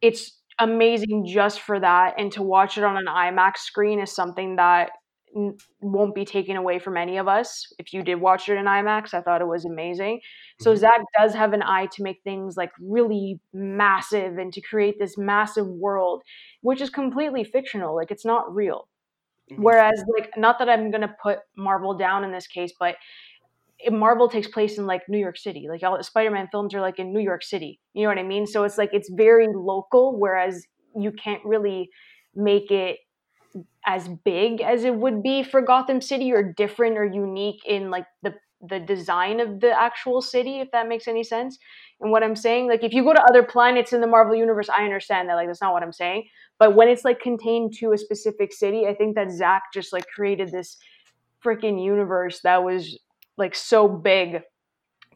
[0.00, 4.56] it's amazing just for that and to watch it on an imax screen is something
[4.56, 4.90] that
[5.34, 7.72] n- won't be taken away from any of us.
[7.78, 10.20] If you did watch it in IMAX, I thought it was amazing.
[10.60, 10.80] So mm-hmm.
[10.80, 15.16] Zack does have an eye to make things like really massive and to create this
[15.16, 16.22] massive world,
[16.62, 17.96] which is completely fictional.
[17.96, 18.88] Like it's not real.
[19.50, 19.62] Mm-hmm.
[19.62, 22.96] Whereas, like, not that I'm gonna put Marvel down in this case, but
[23.88, 25.66] Marvel takes place in like New York City.
[25.68, 27.80] Like all the Spider-Man films are like in New York City.
[27.94, 28.46] You know what I mean?
[28.46, 30.66] So it's like it's very local, whereas
[30.96, 31.90] you can't really
[32.34, 32.98] make it
[33.86, 38.06] as big as it would be for Gotham City or different or unique in like
[38.22, 38.34] the
[38.68, 41.58] the design of the actual city if that makes any sense.
[42.00, 44.68] And what I'm saying like if you go to other planets in the Marvel universe
[44.68, 46.28] I understand that like that's not what I'm saying,
[46.58, 50.06] but when it's like contained to a specific city, I think that Zack just like
[50.14, 50.76] created this
[51.42, 52.98] freaking universe that was
[53.40, 54.42] like so big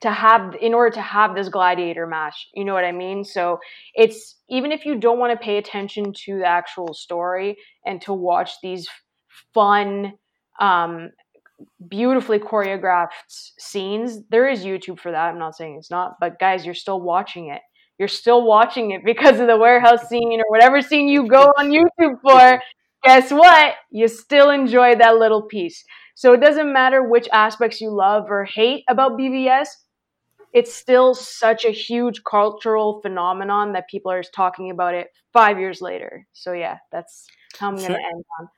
[0.01, 3.25] to have in order to have this gladiator match you know what i mean?
[3.25, 3.59] So
[3.95, 7.57] it's even if you don't want to pay attention to the actual story
[7.87, 8.89] and to watch these
[9.53, 10.15] fun
[10.61, 11.11] um
[11.89, 13.13] beautifully choreographed
[13.59, 17.01] scenes there is youtube for that i'm not saying it's not but guys you're still
[17.01, 17.63] watching it.
[17.99, 21.71] You're still watching it because of the warehouse scene or whatever scene you go on
[21.71, 22.61] youtube for.
[23.05, 23.75] Guess what?
[23.91, 25.85] You still enjoy that little piece
[26.15, 29.69] so it doesn't matter which aspects you love or hate about BVS,
[30.53, 35.81] it's still such a huge cultural phenomenon that people are talking about it five years
[35.81, 36.27] later.
[36.33, 37.27] So yeah, that's
[37.59, 37.97] how I'm gonna Sure.
[37.97, 38.49] end on.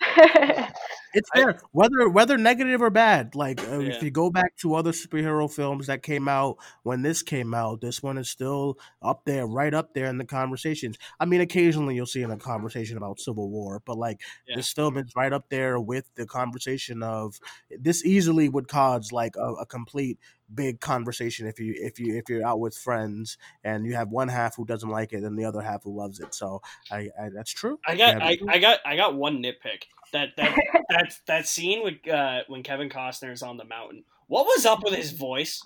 [1.16, 3.36] It's there, whether whether negative or bad.
[3.36, 3.92] Like uh, Yeah.
[3.92, 7.80] if you go back to other superhero films that came out when this came out,
[7.80, 10.96] this one is still up there, right up there in the conversations.
[11.20, 14.56] I mean, occasionally you'll see in a conversation about Civil War, but like Yeah.
[14.56, 17.38] this film is right up there with the conversation of
[17.70, 20.18] this easily would cause like a, a complete
[20.54, 24.28] big conversation if you if you if you're out with friends and you have one
[24.28, 26.34] half who doesn't like it and the other half who loves it.
[26.34, 27.78] So I, I that's true.
[27.86, 29.84] I got Yeah, I, I got I got one nitpick.
[30.12, 30.54] That that
[30.90, 34.04] that that scene with uh, when Kevin Costner is on the mountain.
[34.26, 35.62] What was up with his voice?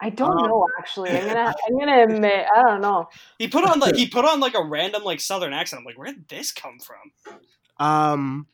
[0.00, 1.10] I don't Um, know actually.
[1.10, 3.08] I'm gonna I'm gonna admit I don't know.
[3.38, 5.80] He put on like he put on like a random like southern accent.
[5.80, 7.38] I'm like, where did this come from?
[7.78, 8.46] Um,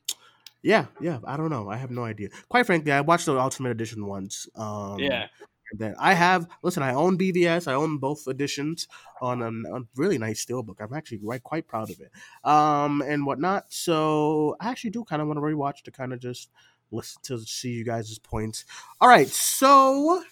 [0.63, 1.19] yeah, yeah.
[1.25, 1.69] I don't know.
[1.69, 2.29] I have no idea.
[2.49, 4.49] Quite frankly, I watched the Ultimate Edition once.
[4.55, 5.27] Um, Yeah.
[5.75, 6.83] Then I have listen.
[6.83, 7.69] I own BVS.
[7.69, 8.89] I own both editions
[9.21, 10.77] on a, a really nice steelbook.
[10.81, 12.11] I'm actually quite quite proud of it.
[12.43, 13.67] Um, and whatnot.
[13.69, 16.49] So I actually do kind of want to rewatch to kind of just
[16.91, 18.65] listen to see you guys' points.
[18.99, 19.29] All right.
[19.29, 20.23] So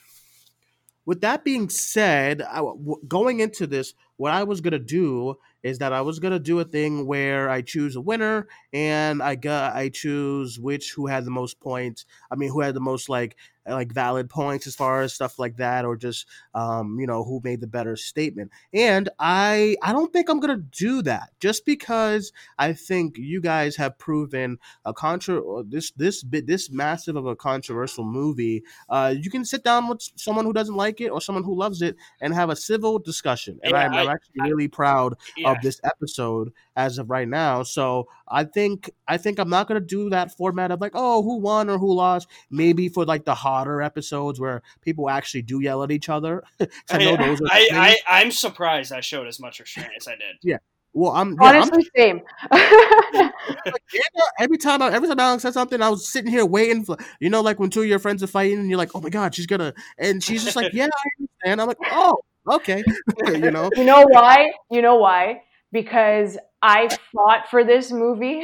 [1.05, 5.79] with that being said, I, w- going into this, what I was gonna do is
[5.79, 9.75] that I was gonna do a thing where I choose a winner and I got
[9.75, 12.05] I choose which who had the most points.
[12.31, 13.37] I mean, who had the most like
[13.69, 17.41] like valid points as far as stuff like that, or just um, you know who
[17.45, 18.51] made the better statement.
[18.73, 23.77] And I I don't think I'm gonna do that just because I think you guys
[23.77, 28.63] have proven a contra this this bit this massive of a controversial movie.
[28.89, 31.83] Uh, you can sit down with someone who doesn't like it or someone who loves
[31.83, 33.59] it and have a civil discussion.
[33.63, 35.51] And Yeah, I'm, I'm actually I- really proud Yeah.
[35.53, 37.63] of this episode as of right now.
[37.63, 41.39] So I think I think I'm not gonna do that format of like, oh, who
[41.39, 42.29] won or who lost.
[42.51, 46.43] Maybe for like the hotter episodes where people actually do yell at each other.
[46.59, 47.73] 'Cause I know those are I, things.
[47.73, 50.37] I, I'm surprised I showed as much restraint as I did.
[50.43, 50.59] Yeah.
[50.93, 52.23] Well, I'm, yeah, I'm Honestly, same.
[52.51, 56.85] like, yeah, every time I, every time Alex said something, I was sitting here waiting
[56.85, 59.01] for you know, like when two of your friends are fighting and you're like, oh
[59.03, 61.61] my god, she's gonna, and she's just like, yeah, I understand.
[61.61, 62.17] I'm like, oh,
[62.51, 62.83] okay,
[63.27, 64.51] you know, you know why?
[64.71, 65.43] You know why?
[65.71, 68.43] Because I fought for this movie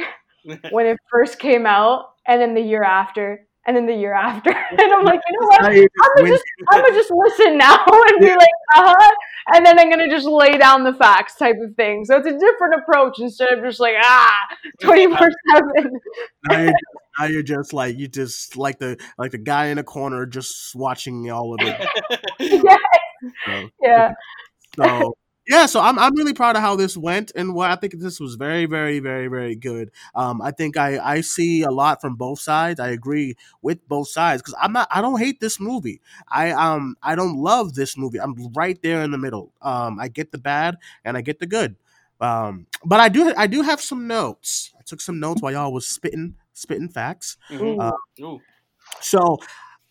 [0.69, 4.49] when it first came out, and then the year after, and then the year after,
[4.71, 5.61] and I'm like, you know what?
[5.61, 8.95] Now you just I'm gonna just, I'm gonna just listen now and be like, uh
[8.97, 9.11] huh,
[9.55, 12.05] and then I'm gonna just lay down the facts, type of thing.
[12.05, 14.37] So it's a different approach instead of just like ah,
[14.81, 15.99] twenty four seven.
[16.49, 19.77] now you're, just, now you're just like you just like the like the guy in
[19.77, 21.87] the corner just watching all of it.
[22.39, 22.77] Yeah,
[23.45, 24.13] So, yeah.
[24.75, 25.15] so
[25.47, 28.19] yeah, so I'm I'm really proud of how this went, and what I think this
[28.19, 29.91] was very, very, very, very good.
[30.15, 32.79] Um, I think I I see a lot from both sides.
[32.79, 35.99] I agree with both sides because I'm not I don't hate this movie.
[36.29, 38.19] I um I don't love this movie.
[38.19, 39.51] I'm right there in the middle.
[39.61, 41.75] Um, I get the bad and I get the good.
[42.21, 44.71] Um, but I do I do have some notes.
[44.79, 47.37] I took some notes while y'all was spitting spitting facts.
[47.49, 47.81] Mhm.
[47.81, 47.91] Uh,
[49.01, 49.37] So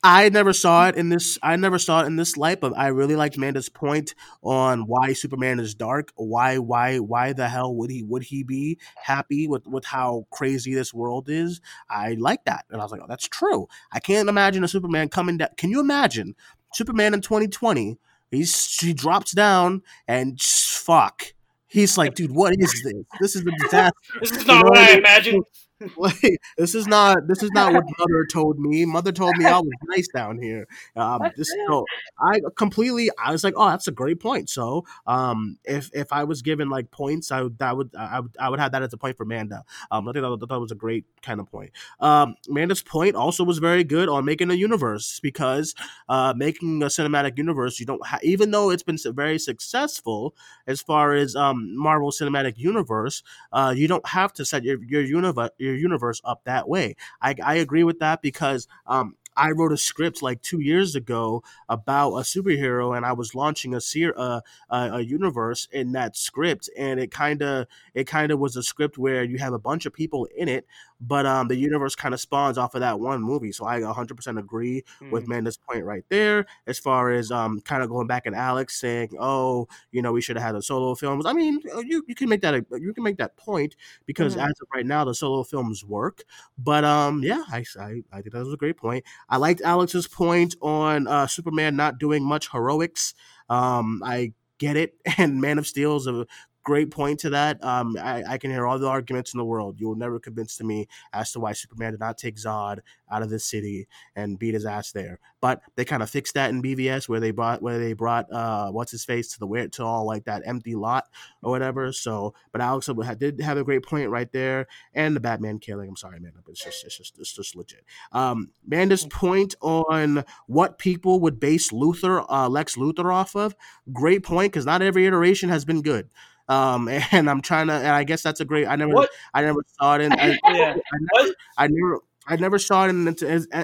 [0.05, 1.39] I never saw it in this.
[1.45, 5.13] I never saw it in this light, but I really liked Amanda's point on why
[5.13, 6.11] Superman is dark.
[6.17, 10.75] Why, why, why the hell would he would he be happy with with how crazy
[10.75, 11.61] this world is?
[11.89, 13.69] I like that, and I was like, oh, that's true.
[13.93, 15.51] I can't imagine a Superman coming down.
[15.57, 16.35] Can you imagine
[16.73, 17.97] Superman in 2020?
[18.29, 21.35] He's he drops down and fuck.
[21.69, 23.05] He's like, dude, what is this?
[23.21, 23.97] This is a disaster.
[24.21, 25.45] This is You not know what I imagined.
[25.97, 28.85] Like, this is not this is not what mother told me.
[28.85, 30.67] Mother told me I was nice down here.
[30.97, 31.85] Um, this so
[32.21, 34.51] I completely I was like, oh, that's a great point.
[34.51, 38.37] So um, if if I was given like points, I would that would I would
[38.39, 39.65] I would have that as a point for Manda.
[39.91, 41.71] Um, I think that, that was a great kind of point.
[42.01, 45.75] Um, Manda's point also was very good on making a universe because
[46.09, 50.35] uh, making a cinematic universe, you don't ha- even though it's been very successful
[50.67, 53.23] as far as um Marvel Cinematic Universe,
[53.53, 56.97] uh, you don't have to set your your universe your universe up that way.
[57.21, 59.17] I I agree with that because um.
[59.37, 63.75] I wrote a script like two years ago about a superhero, and I was launching
[63.75, 68.33] a ser- uh, a, a universe in that script, and it kind of it kind
[68.33, 70.67] of was a script where you have a bunch of people in it,
[71.01, 73.53] but um, the universe kind of spawns off of that one movie.
[73.53, 75.29] So I 100% agree with Mhm.
[75.29, 79.11] Manda's point right there, as far as um, kind of going back at Alex saying,
[79.19, 82.15] "Oh, you know, we should have had a solo films." I mean, uh, you you
[82.15, 83.77] can make that a, you can make that point
[84.07, 84.37] because Mhm.
[84.37, 86.23] as of right now, the solo films work.
[86.59, 89.05] But um, yeah, I, I I think that was a great point.
[89.33, 93.15] I liked Alex's point on uh, Superman not doing much heroics.
[93.49, 96.27] Um, I get it, and Man of Steel is a
[96.63, 97.63] great point to that.
[97.65, 99.81] Um, I, I can hear all the arguments in the world.
[99.81, 102.79] You will never convince me as to why Superman did not take Zod
[103.11, 105.19] out of this city and beat his ass there.
[105.41, 108.71] But they kind of fixed that in BVS where they brought where they brought uh,
[108.71, 111.09] what's his face to the where to all like that empty lot
[111.43, 111.93] or whatever.
[111.93, 112.89] So, but Alex
[113.19, 115.89] did have a great point right there, and the Batman killing.
[115.89, 117.85] I'm sorry, man, but it's just it's just it's just legit.
[118.13, 123.57] Um, Manda's point on what people would base Luthor, uh, Lex Luthor off of,
[123.93, 126.09] great point because not every iteration has been good.
[126.49, 128.67] Um, and I'm trying to, and I guess that's a great.
[128.67, 129.11] I never, What?
[129.35, 130.13] I never saw it in.
[130.13, 130.77] I, Yeah.
[130.93, 132.01] I never, I never.
[132.25, 133.17] I never saw it in,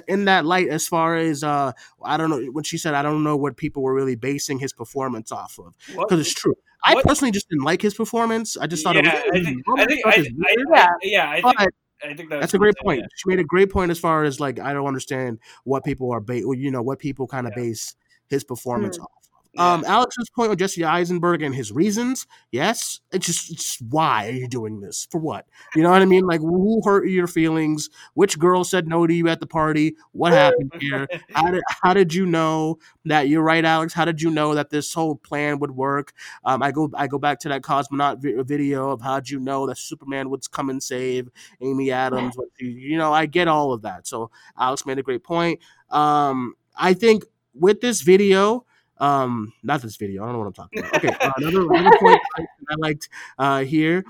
[0.09, 1.71] in that light as far as uh
[2.03, 4.73] I don't know when she said I don't know what people were really basing his
[4.73, 6.57] performance off of because it's true.
[6.83, 7.05] I What?
[7.05, 8.57] personally just didn't like his performance.
[8.57, 10.13] I just thought yeah, it was I think, "Oh, I think, I, I.
[10.13, 10.89] I, Yeah.
[11.03, 12.85] yeah, I think, I think that's, that's a great yeah.
[12.85, 13.03] point.
[13.15, 16.21] She made a great point as far as like I don't understand what people are
[16.21, 17.63] ba- you know what people kind of Yeah.
[17.63, 17.95] base
[18.29, 19.05] his performance Hmm.
[19.05, 19.11] off.
[19.55, 19.73] Yeah.
[19.73, 24.33] Um, Alex's point on Jesse Eisenberg and his reasons, yes, it's just it's, why are
[24.33, 25.47] you doing this for what?
[25.75, 26.27] You know what I mean?
[26.27, 27.89] Like who hurt your feelings?
[28.15, 29.97] Which girl said no to you at the party?
[30.13, 31.09] What happened here?
[31.31, 33.95] How did how did you know that you're right, Alex?
[33.95, 36.13] How did you know that this whole plan would work?
[36.45, 39.67] Um, I go I go back to that Cosmonaut vi- video of how'd you know
[39.67, 41.29] that Superman would come and save
[41.61, 42.37] Amy Adams?
[42.59, 44.07] She, you know, I get all of that.
[44.07, 45.61] So Alex made a great point.
[45.91, 47.25] Um, I think
[47.55, 48.65] with this video,
[49.01, 50.23] Um, not this video.
[50.23, 50.97] I don't know what I'm talking about.
[50.97, 52.21] Okay, uh, another, another point
[52.71, 54.05] I liked uh, here.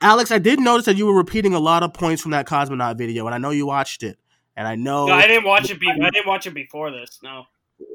[0.00, 2.98] Alex, I did notice that you were repeating a lot of points from that Cosmonaut
[2.98, 4.18] video, and I know you watched it.
[4.56, 5.78] And I know No, I didn't watch it.
[5.78, 7.20] Be- I didn't watch it before this.
[7.22, 7.44] No.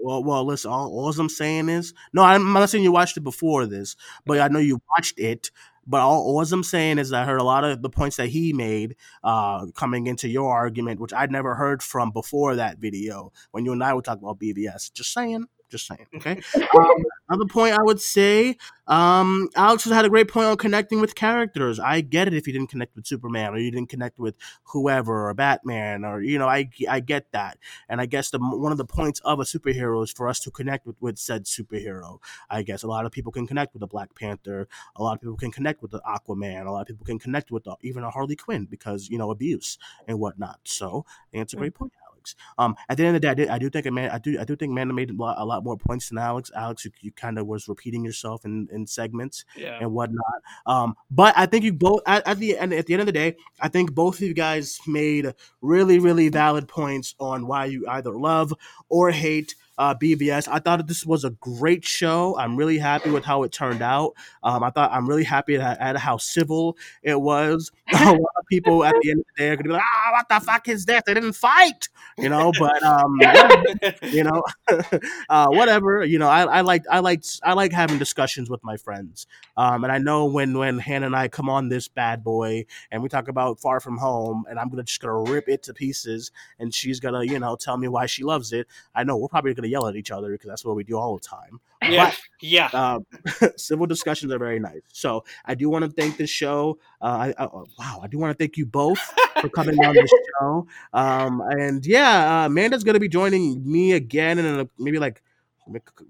[0.04, 0.72] Well, well, listen.
[0.72, 3.96] All, all I'm saying is, no, I'm not saying you watched it before this,
[4.26, 5.50] but I know you watched it.
[5.88, 8.54] But all, all I'm saying is, I heard a lot of the points that he
[8.54, 13.66] made uh, coming into your argument, which I'd never heard from before that video when
[13.66, 14.94] you and I were talking about BVS.
[14.94, 15.48] Just saying.
[15.72, 16.06] Just saying.
[16.22, 16.40] Okay.
[16.78, 18.58] um, another point I would say,
[18.88, 21.80] um, Alex has had a great point on connecting with characters.
[21.80, 25.30] I get it if you didn't connect with Superman or you didn't connect with whoever
[25.30, 27.58] or Batman or you know I I get that.
[27.90, 30.52] And I guess the one of the points of a superhero is for us to
[30.52, 32.20] connect with with said superhero.
[32.50, 34.68] I guess a lot of people can connect with the Black Panther.
[34.98, 36.66] A lot of people can connect with the Aquaman.
[36.66, 39.32] A lot of people can connect with the, even a Harley Quinn because you know
[39.32, 40.60] abuse and whatnot.
[40.66, 41.94] So it's a great point.
[42.22, 42.36] Alex.
[42.58, 44.40] Um, at the end of the day, I, did, I do think man, I do,
[44.40, 46.52] I do think Amanda made a lot, a lot more points than Alex.
[46.56, 49.78] Alex, you, you kind of was repeating yourself in, in segments Yeah.
[49.82, 50.42] and whatnot.
[50.66, 53.12] Um, but I think you both at, at the end, at the end of the
[53.12, 57.86] day, I think both of you guys made really, really valid points on why you
[57.90, 58.54] either love
[58.90, 60.48] or hate uh, BVS.
[60.48, 62.38] I thought this was a great show.
[62.38, 64.14] I'm really happy with how it turned out.
[64.44, 67.72] Um, I thought I'm really happy at, at how civil it was.
[67.94, 70.12] a lot of people at the end of the day are gonna be like, "Ah,
[70.14, 71.02] what the fuck is this?
[71.06, 72.52] They didn't fight," you know.
[72.58, 73.20] But um,
[74.04, 74.44] you know,
[75.30, 76.04] uh, whatever.
[76.06, 79.28] You know, I, I like I like I like having discussions with my friends.
[79.58, 83.04] Um, and I know when when Hannah and I come on this bad boy and
[83.04, 86.32] we talk about Far From Home, and I'm gonna just gonna rip it to pieces,
[86.60, 88.68] and she's gonna you know tell me why she loves it.
[88.96, 91.16] I know we're probably gonna yell at each other because that's what we do all
[91.16, 91.60] the time.
[91.84, 92.14] Yeah.
[92.42, 92.70] Yeah.
[92.74, 93.00] Uh,
[93.58, 94.82] civil discussions are very nice.
[94.92, 96.78] So I do want to thank the show.
[97.02, 97.46] Uh, I, I,
[97.80, 99.00] wow, I do want to thank you both
[99.40, 100.68] for coming on the show.
[100.94, 105.22] Um, and yeah, uh, Amanda's going to be joining me again in a, maybe like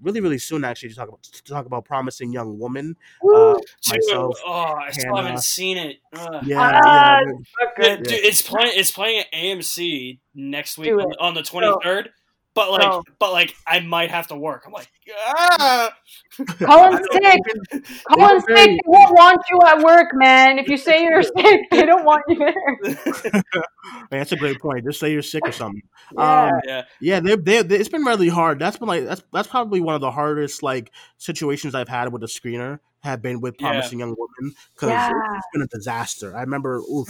[0.00, 2.96] really really soon actually to talk about to talk about promising young woman.
[3.22, 3.54] Uh,
[3.88, 5.28] myself, oh, I still Hannah.
[5.28, 5.98] haven't seen it.
[6.14, 6.42] Ugh.
[6.46, 8.72] Yeah, Ah, yeah, fuck Yeah, dude, it's playing.
[8.74, 12.10] It's playing at AMC next week on, on the twenty third.
[12.54, 13.02] But like, No.
[13.18, 14.64] but like, I might have to work.
[14.66, 14.90] I'm like,
[15.26, 15.90] ah!
[16.58, 17.40] Colin's sick.
[18.08, 18.56] Colin's sick.
[18.56, 20.58] They won't want you at work, man.
[20.58, 22.94] If you say you're sick, they don't want you there.
[24.10, 24.84] Man, that's a great point.
[24.84, 25.82] Just say you're sick or something.
[26.16, 26.42] Yeah.
[26.52, 28.58] Um, yeah, Yeah, they, they, they, it's been really hard.
[28.58, 32.22] That's been like that's that's probably one of the hardest like situations I've had with
[32.22, 32.80] a screener.
[33.02, 33.70] Have been with Yeah.
[33.70, 35.10] promising young women because Yeah.
[35.36, 36.36] it's been a disaster.
[36.36, 37.08] I remember, oof,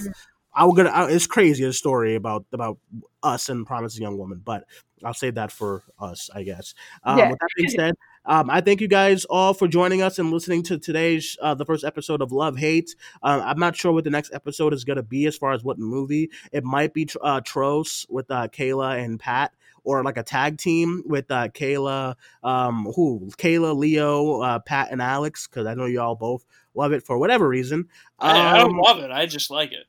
[0.54, 0.90] I was gonna.
[0.90, 2.78] I, it's crazy a story about about
[3.22, 4.64] us and promising young woman, but
[5.04, 6.74] I'll save that for us, I guess.
[7.04, 7.30] Um, Yeah.
[7.30, 7.94] With that being said,
[8.26, 11.64] um, I thank you guys all for joining us and listening to today's uh, the
[11.64, 12.94] first episode of Love Hate.
[13.22, 15.78] Um, I'm not sure what the next episode is gonna be as far as what
[15.78, 16.30] movie.
[16.52, 19.52] It might be uh, Tros with uh, Kayla and Pat
[19.84, 25.02] or like a tag team with uh, Kayla, um, who Kayla, Leo, uh, Pat, and
[25.02, 26.44] Alex, because I know you all both
[26.74, 27.88] love it for whatever reason.
[28.18, 29.10] I, I don't Um, love it.
[29.10, 29.86] I just like it.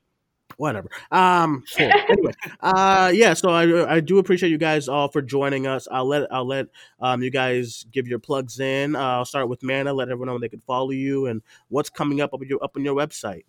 [0.57, 0.89] Whatever.
[1.11, 3.33] Um, anyway, uh, yeah.
[3.33, 5.87] So I I do appreciate you guys all for joining us.
[5.91, 6.67] I'll let I'll let
[6.99, 8.95] um you guys give your plugs in.
[8.95, 9.93] Uh, I'll start with Manda.
[9.93, 12.75] Let everyone know they can follow you and what's coming up up on your up
[12.75, 13.43] on your website.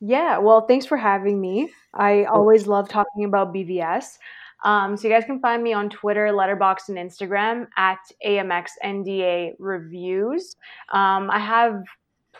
[0.00, 1.70] Yeah, well, thanks for having me.
[1.94, 4.18] I always love talking about BVS.
[4.64, 10.56] Um, so you guys can find me on Twitter, Letterboxd, and Instagram at AMXNDA Reviews.
[10.92, 11.82] Um, I have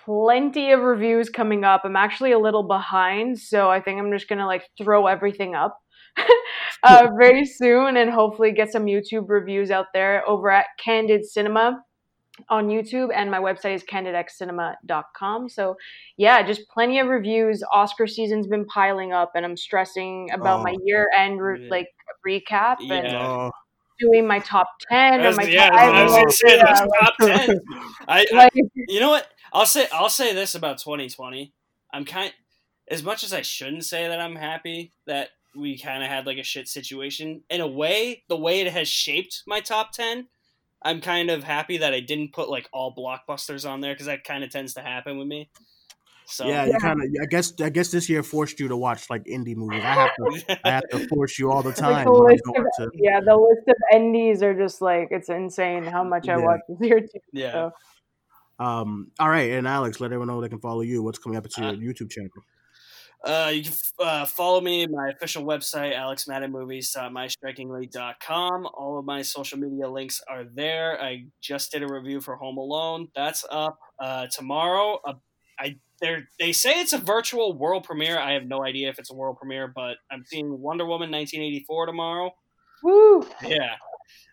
[0.08, 1.82] plenty of reviews coming up.
[1.84, 5.78] I'm actually a little behind, so I think I'm just gonna like throw everything up
[6.82, 11.82] uh, very soon and hopefully get some YouTube reviews out there over at Candid Cinema
[12.48, 15.48] on YouTube, and my website is candidxcinema.com.
[15.48, 15.76] So
[16.16, 17.62] yeah, just plenty of reviews.
[17.72, 20.82] Oscar season's been piling up, and I'm stressing about my Oh.
[20.84, 21.70] year end re- Yeah.
[21.70, 21.88] like
[22.26, 23.26] recap and Yeah.
[23.28, 23.50] Oh,
[24.00, 25.78] doing my top ten or my yeah, top.
[25.80, 27.60] I was gonna say yeah, that's like- top ten.
[28.08, 28.48] I, I
[28.88, 29.26] you know what?
[29.52, 31.52] I'll say I'll say this about 2020.
[31.92, 32.32] I'm kind
[32.90, 36.38] as much as I shouldn't say that I'm happy that we kind of had like
[36.38, 37.42] a shit situation.
[37.50, 40.28] In a way, the way it has shaped my top 10,
[40.82, 44.24] I'm kind of happy that I didn't put like all blockbusters on there because that
[44.24, 45.50] kind of tends to happen with me.
[46.30, 47.08] So yeah, you kind of.
[47.22, 49.82] I guess I guess this year forced you to watch like indie movies.
[49.82, 50.60] I have to.
[50.64, 52.04] I have to force you all the like time.
[52.04, 55.08] the when I'm list going of, to- yeah, the list of endies are just like
[55.10, 57.18] it's insane how much I watch this year too.
[57.32, 57.52] yeah.
[57.52, 57.72] So.
[58.58, 61.02] Um, all right, and Alex, let everyone know they can follow you.
[61.02, 62.30] What's coming up to your Uh, YouTube channel?
[63.24, 68.66] Uh, you can uh, follow me my official website, alexmaddenmovies.mystrikingly.com.
[68.74, 71.00] All of my social media links are there.
[71.02, 73.08] I just did a review for Home Alone.
[73.14, 75.00] That's up uh, tomorrow.
[75.04, 75.14] Uh,
[75.58, 78.20] I they they say it's a virtual world premiere.
[78.20, 81.86] I have no idea if it's a world premiere, but I'm seeing Wonder Woman 1984
[81.86, 82.30] tomorrow.
[82.84, 83.26] Woo!
[83.42, 83.74] Yeah,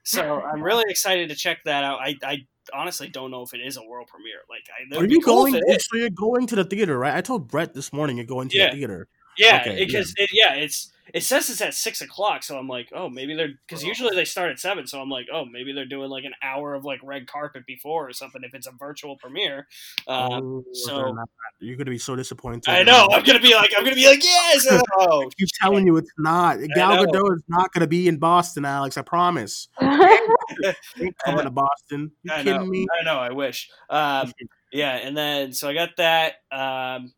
[0.04, 2.00] so I'm really excited to check that out.
[2.00, 4.40] I, I honestly don't know if it is a world premiere.
[4.50, 5.62] Like, I, Are you cool going?
[5.80, 7.16] So you're going to the theater, right?
[7.16, 8.72] I told Brett this morning you're going to Yeah.
[8.72, 9.08] the theater.
[9.38, 12.90] Yeah, Okay, because it, yeah, it's it says it's at six o'clock, so I'm like,
[12.94, 15.86] oh, maybe they're because usually they start at seven, so I'm like, oh, maybe they're
[15.86, 19.16] doing like an hour of like red carpet before or something if it's a virtual
[19.18, 19.68] premiere.
[20.08, 21.30] Um, Oh, so not-
[21.60, 22.68] you're gonna be so disappointed.
[22.68, 24.68] I know I'm gonna be like, I'm gonna be like, yes,
[24.98, 26.58] oh, I keep telling you it's not.
[26.76, 27.06] Gal.
[27.06, 28.98] Gadot is not gonna be in Boston, Alex.
[28.98, 29.68] I promise.
[29.82, 32.12] Ain't coming to Boston.
[32.24, 32.88] You I kidding know, me?
[33.00, 33.70] I know, I wish.
[33.90, 34.32] Um,
[34.72, 36.34] yeah, and then so I got that.
[36.52, 37.14] Um,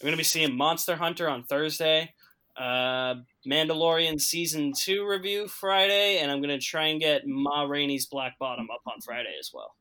[0.00, 2.14] I'm gonna be seeing Monster Hunter on Thursday.
[2.56, 8.38] Uh, Mandalorian season two review Friday, and I'm gonna try and get Ma Rainey's Black
[8.38, 9.74] Bottom up on Friday as well.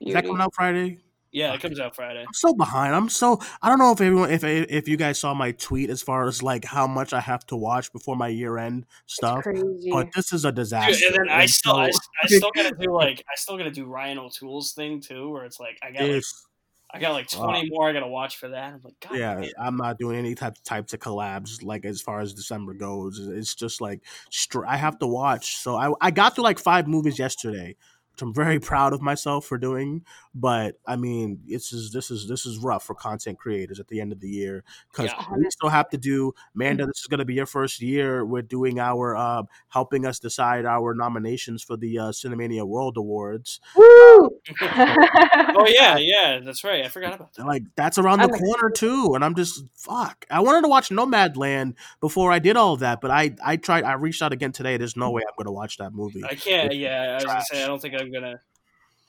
[0.00, 0.98] Is that coming out Friday?
[1.32, 2.20] Yeah, it comes out Friday.
[2.26, 2.92] I'm so behind.
[2.94, 6.02] I'm so I don't know if everyone if if you guys saw my tweet as
[6.02, 9.44] far as like how much I have to watch before my year end stuff.
[9.44, 9.90] crazy.
[9.92, 11.06] But this is a Dude, disaster.
[11.06, 13.70] and then I And still, I, so- I still gotta do like, I still gotta
[13.70, 16.46] do Ryan O'Toole's thing too, where it's like, I got like, It's-
[16.92, 18.74] I got like 20 more I gotta watch for that.
[18.74, 19.50] I'm like, God, yeah, damn.
[19.58, 23.18] I'm not doing any type types of collabs like as far as December goes.
[23.18, 25.56] It's just like str- I have to watch.
[25.56, 27.76] So I I got through like five movies yesterday,
[28.22, 30.04] I'm very proud of myself for doing.
[30.34, 34.00] But I mean, this is this is this is rough for content creators at the
[34.00, 35.24] end of the year because Yeah.
[35.36, 36.32] we still have to do.
[36.54, 38.24] Manda, this is going to be your first year.
[38.24, 43.60] We're doing our uh, helping us decide our nominations for the uh, Cinemania World Awards.
[43.76, 44.30] Woo!
[44.62, 46.84] oh yeah, yeah, that's right.
[46.84, 47.46] I forgot about that.
[47.46, 50.90] like that's around the I'm corner too and i'm just fuck i wanted to watch
[50.90, 54.52] nomadland before i did all of that but i i tried i reached out again
[54.52, 56.66] today there's no way i'm gonna watch that movie I can't.
[56.72, 57.64] It's Yeah, I was gonna say.
[57.64, 58.40] I don't think I'm gonna.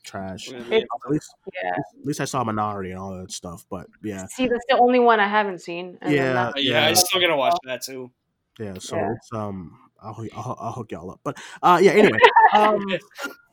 [0.04, 1.34] trash I'm at gonna be- least,
[1.64, 1.70] yeah.
[1.78, 4.98] at least i saw Minari and all that stuff but yeah See, that's the only
[5.00, 5.98] one I haven't seen.
[6.02, 6.34] and Yeah.
[6.34, 6.88] that- yeah, Yeah.
[6.88, 8.12] I'm still gonna watch that too.
[8.60, 9.14] yeah so Yeah.
[9.16, 12.18] it's um I'll, I'll, I'll hook y'all up but uh yeah anyway
[12.56, 12.84] um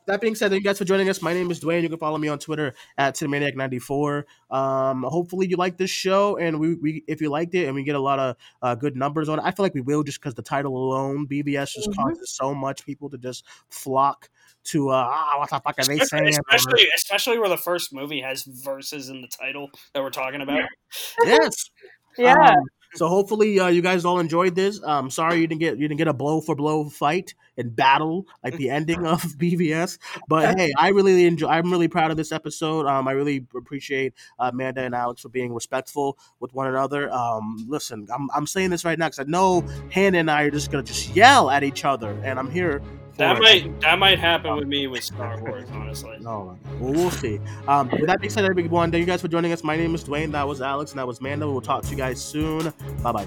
[0.06, 1.20] that being said, thank you guys for joining us.
[1.20, 1.82] My name is Duane.
[1.82, 4.22] You can follow me on Twitter at Cinemaniac94.
[4.50, 7.82] Um, hopefully you like this show, and we, we if you liked it, and we
[7.82, 9.42] get a lot of uh, good numbers on it.
[9.44, 11.96] I feel like we will just because the title alone, BVS just Mhm.
[11.96, 14.30] causes so much people to just flock
[14.68, 16.28] to uh, ah, what the fuck are they saying?
[16.28, 20.62] especially, especially where the first movie has verses in the title that we're talking about.
[21.24, 21.70] yes.
[22.16, 22.50] yeah.
[22.50, 22.64] Um,
[22.94, 24.82] so hopefully uh, you guys all enjoyed this.
[24.82, 28.26] Um, sorry you didn't get you didn't get a blow for blow fight and battle
[28.42, 29.98] like the ending of BVS.
[30.26, 31.48] But hey, I really enjoy.
[31.48, 32.86] I'm really proud of this episode.
[32.86, 37.12] Um, I really appreciate uh, Amanda and Alex for being respectful with one another.
[37.12, 40.50] Um, listen, I'm, I'm saying this right now because I know Hannah and I are
[40.50, 42.80] just gonna just yell at each other, and I'm here.
[43.18, 46.16] That might that might happen with me with Star Wars, honestly.
[46.20, 47.40] No, well, we'll see.
[47.66, 49.64] Um, with that being said, everyone, thank you guys for joining us.
[49.64, 50.30] My name is Duane.
[50.30, 51.50] That was Alex, and that was Manda.
[51.50, 52.72] We'll talk to you guys soon.
[53.02, 53.26] Bye bye.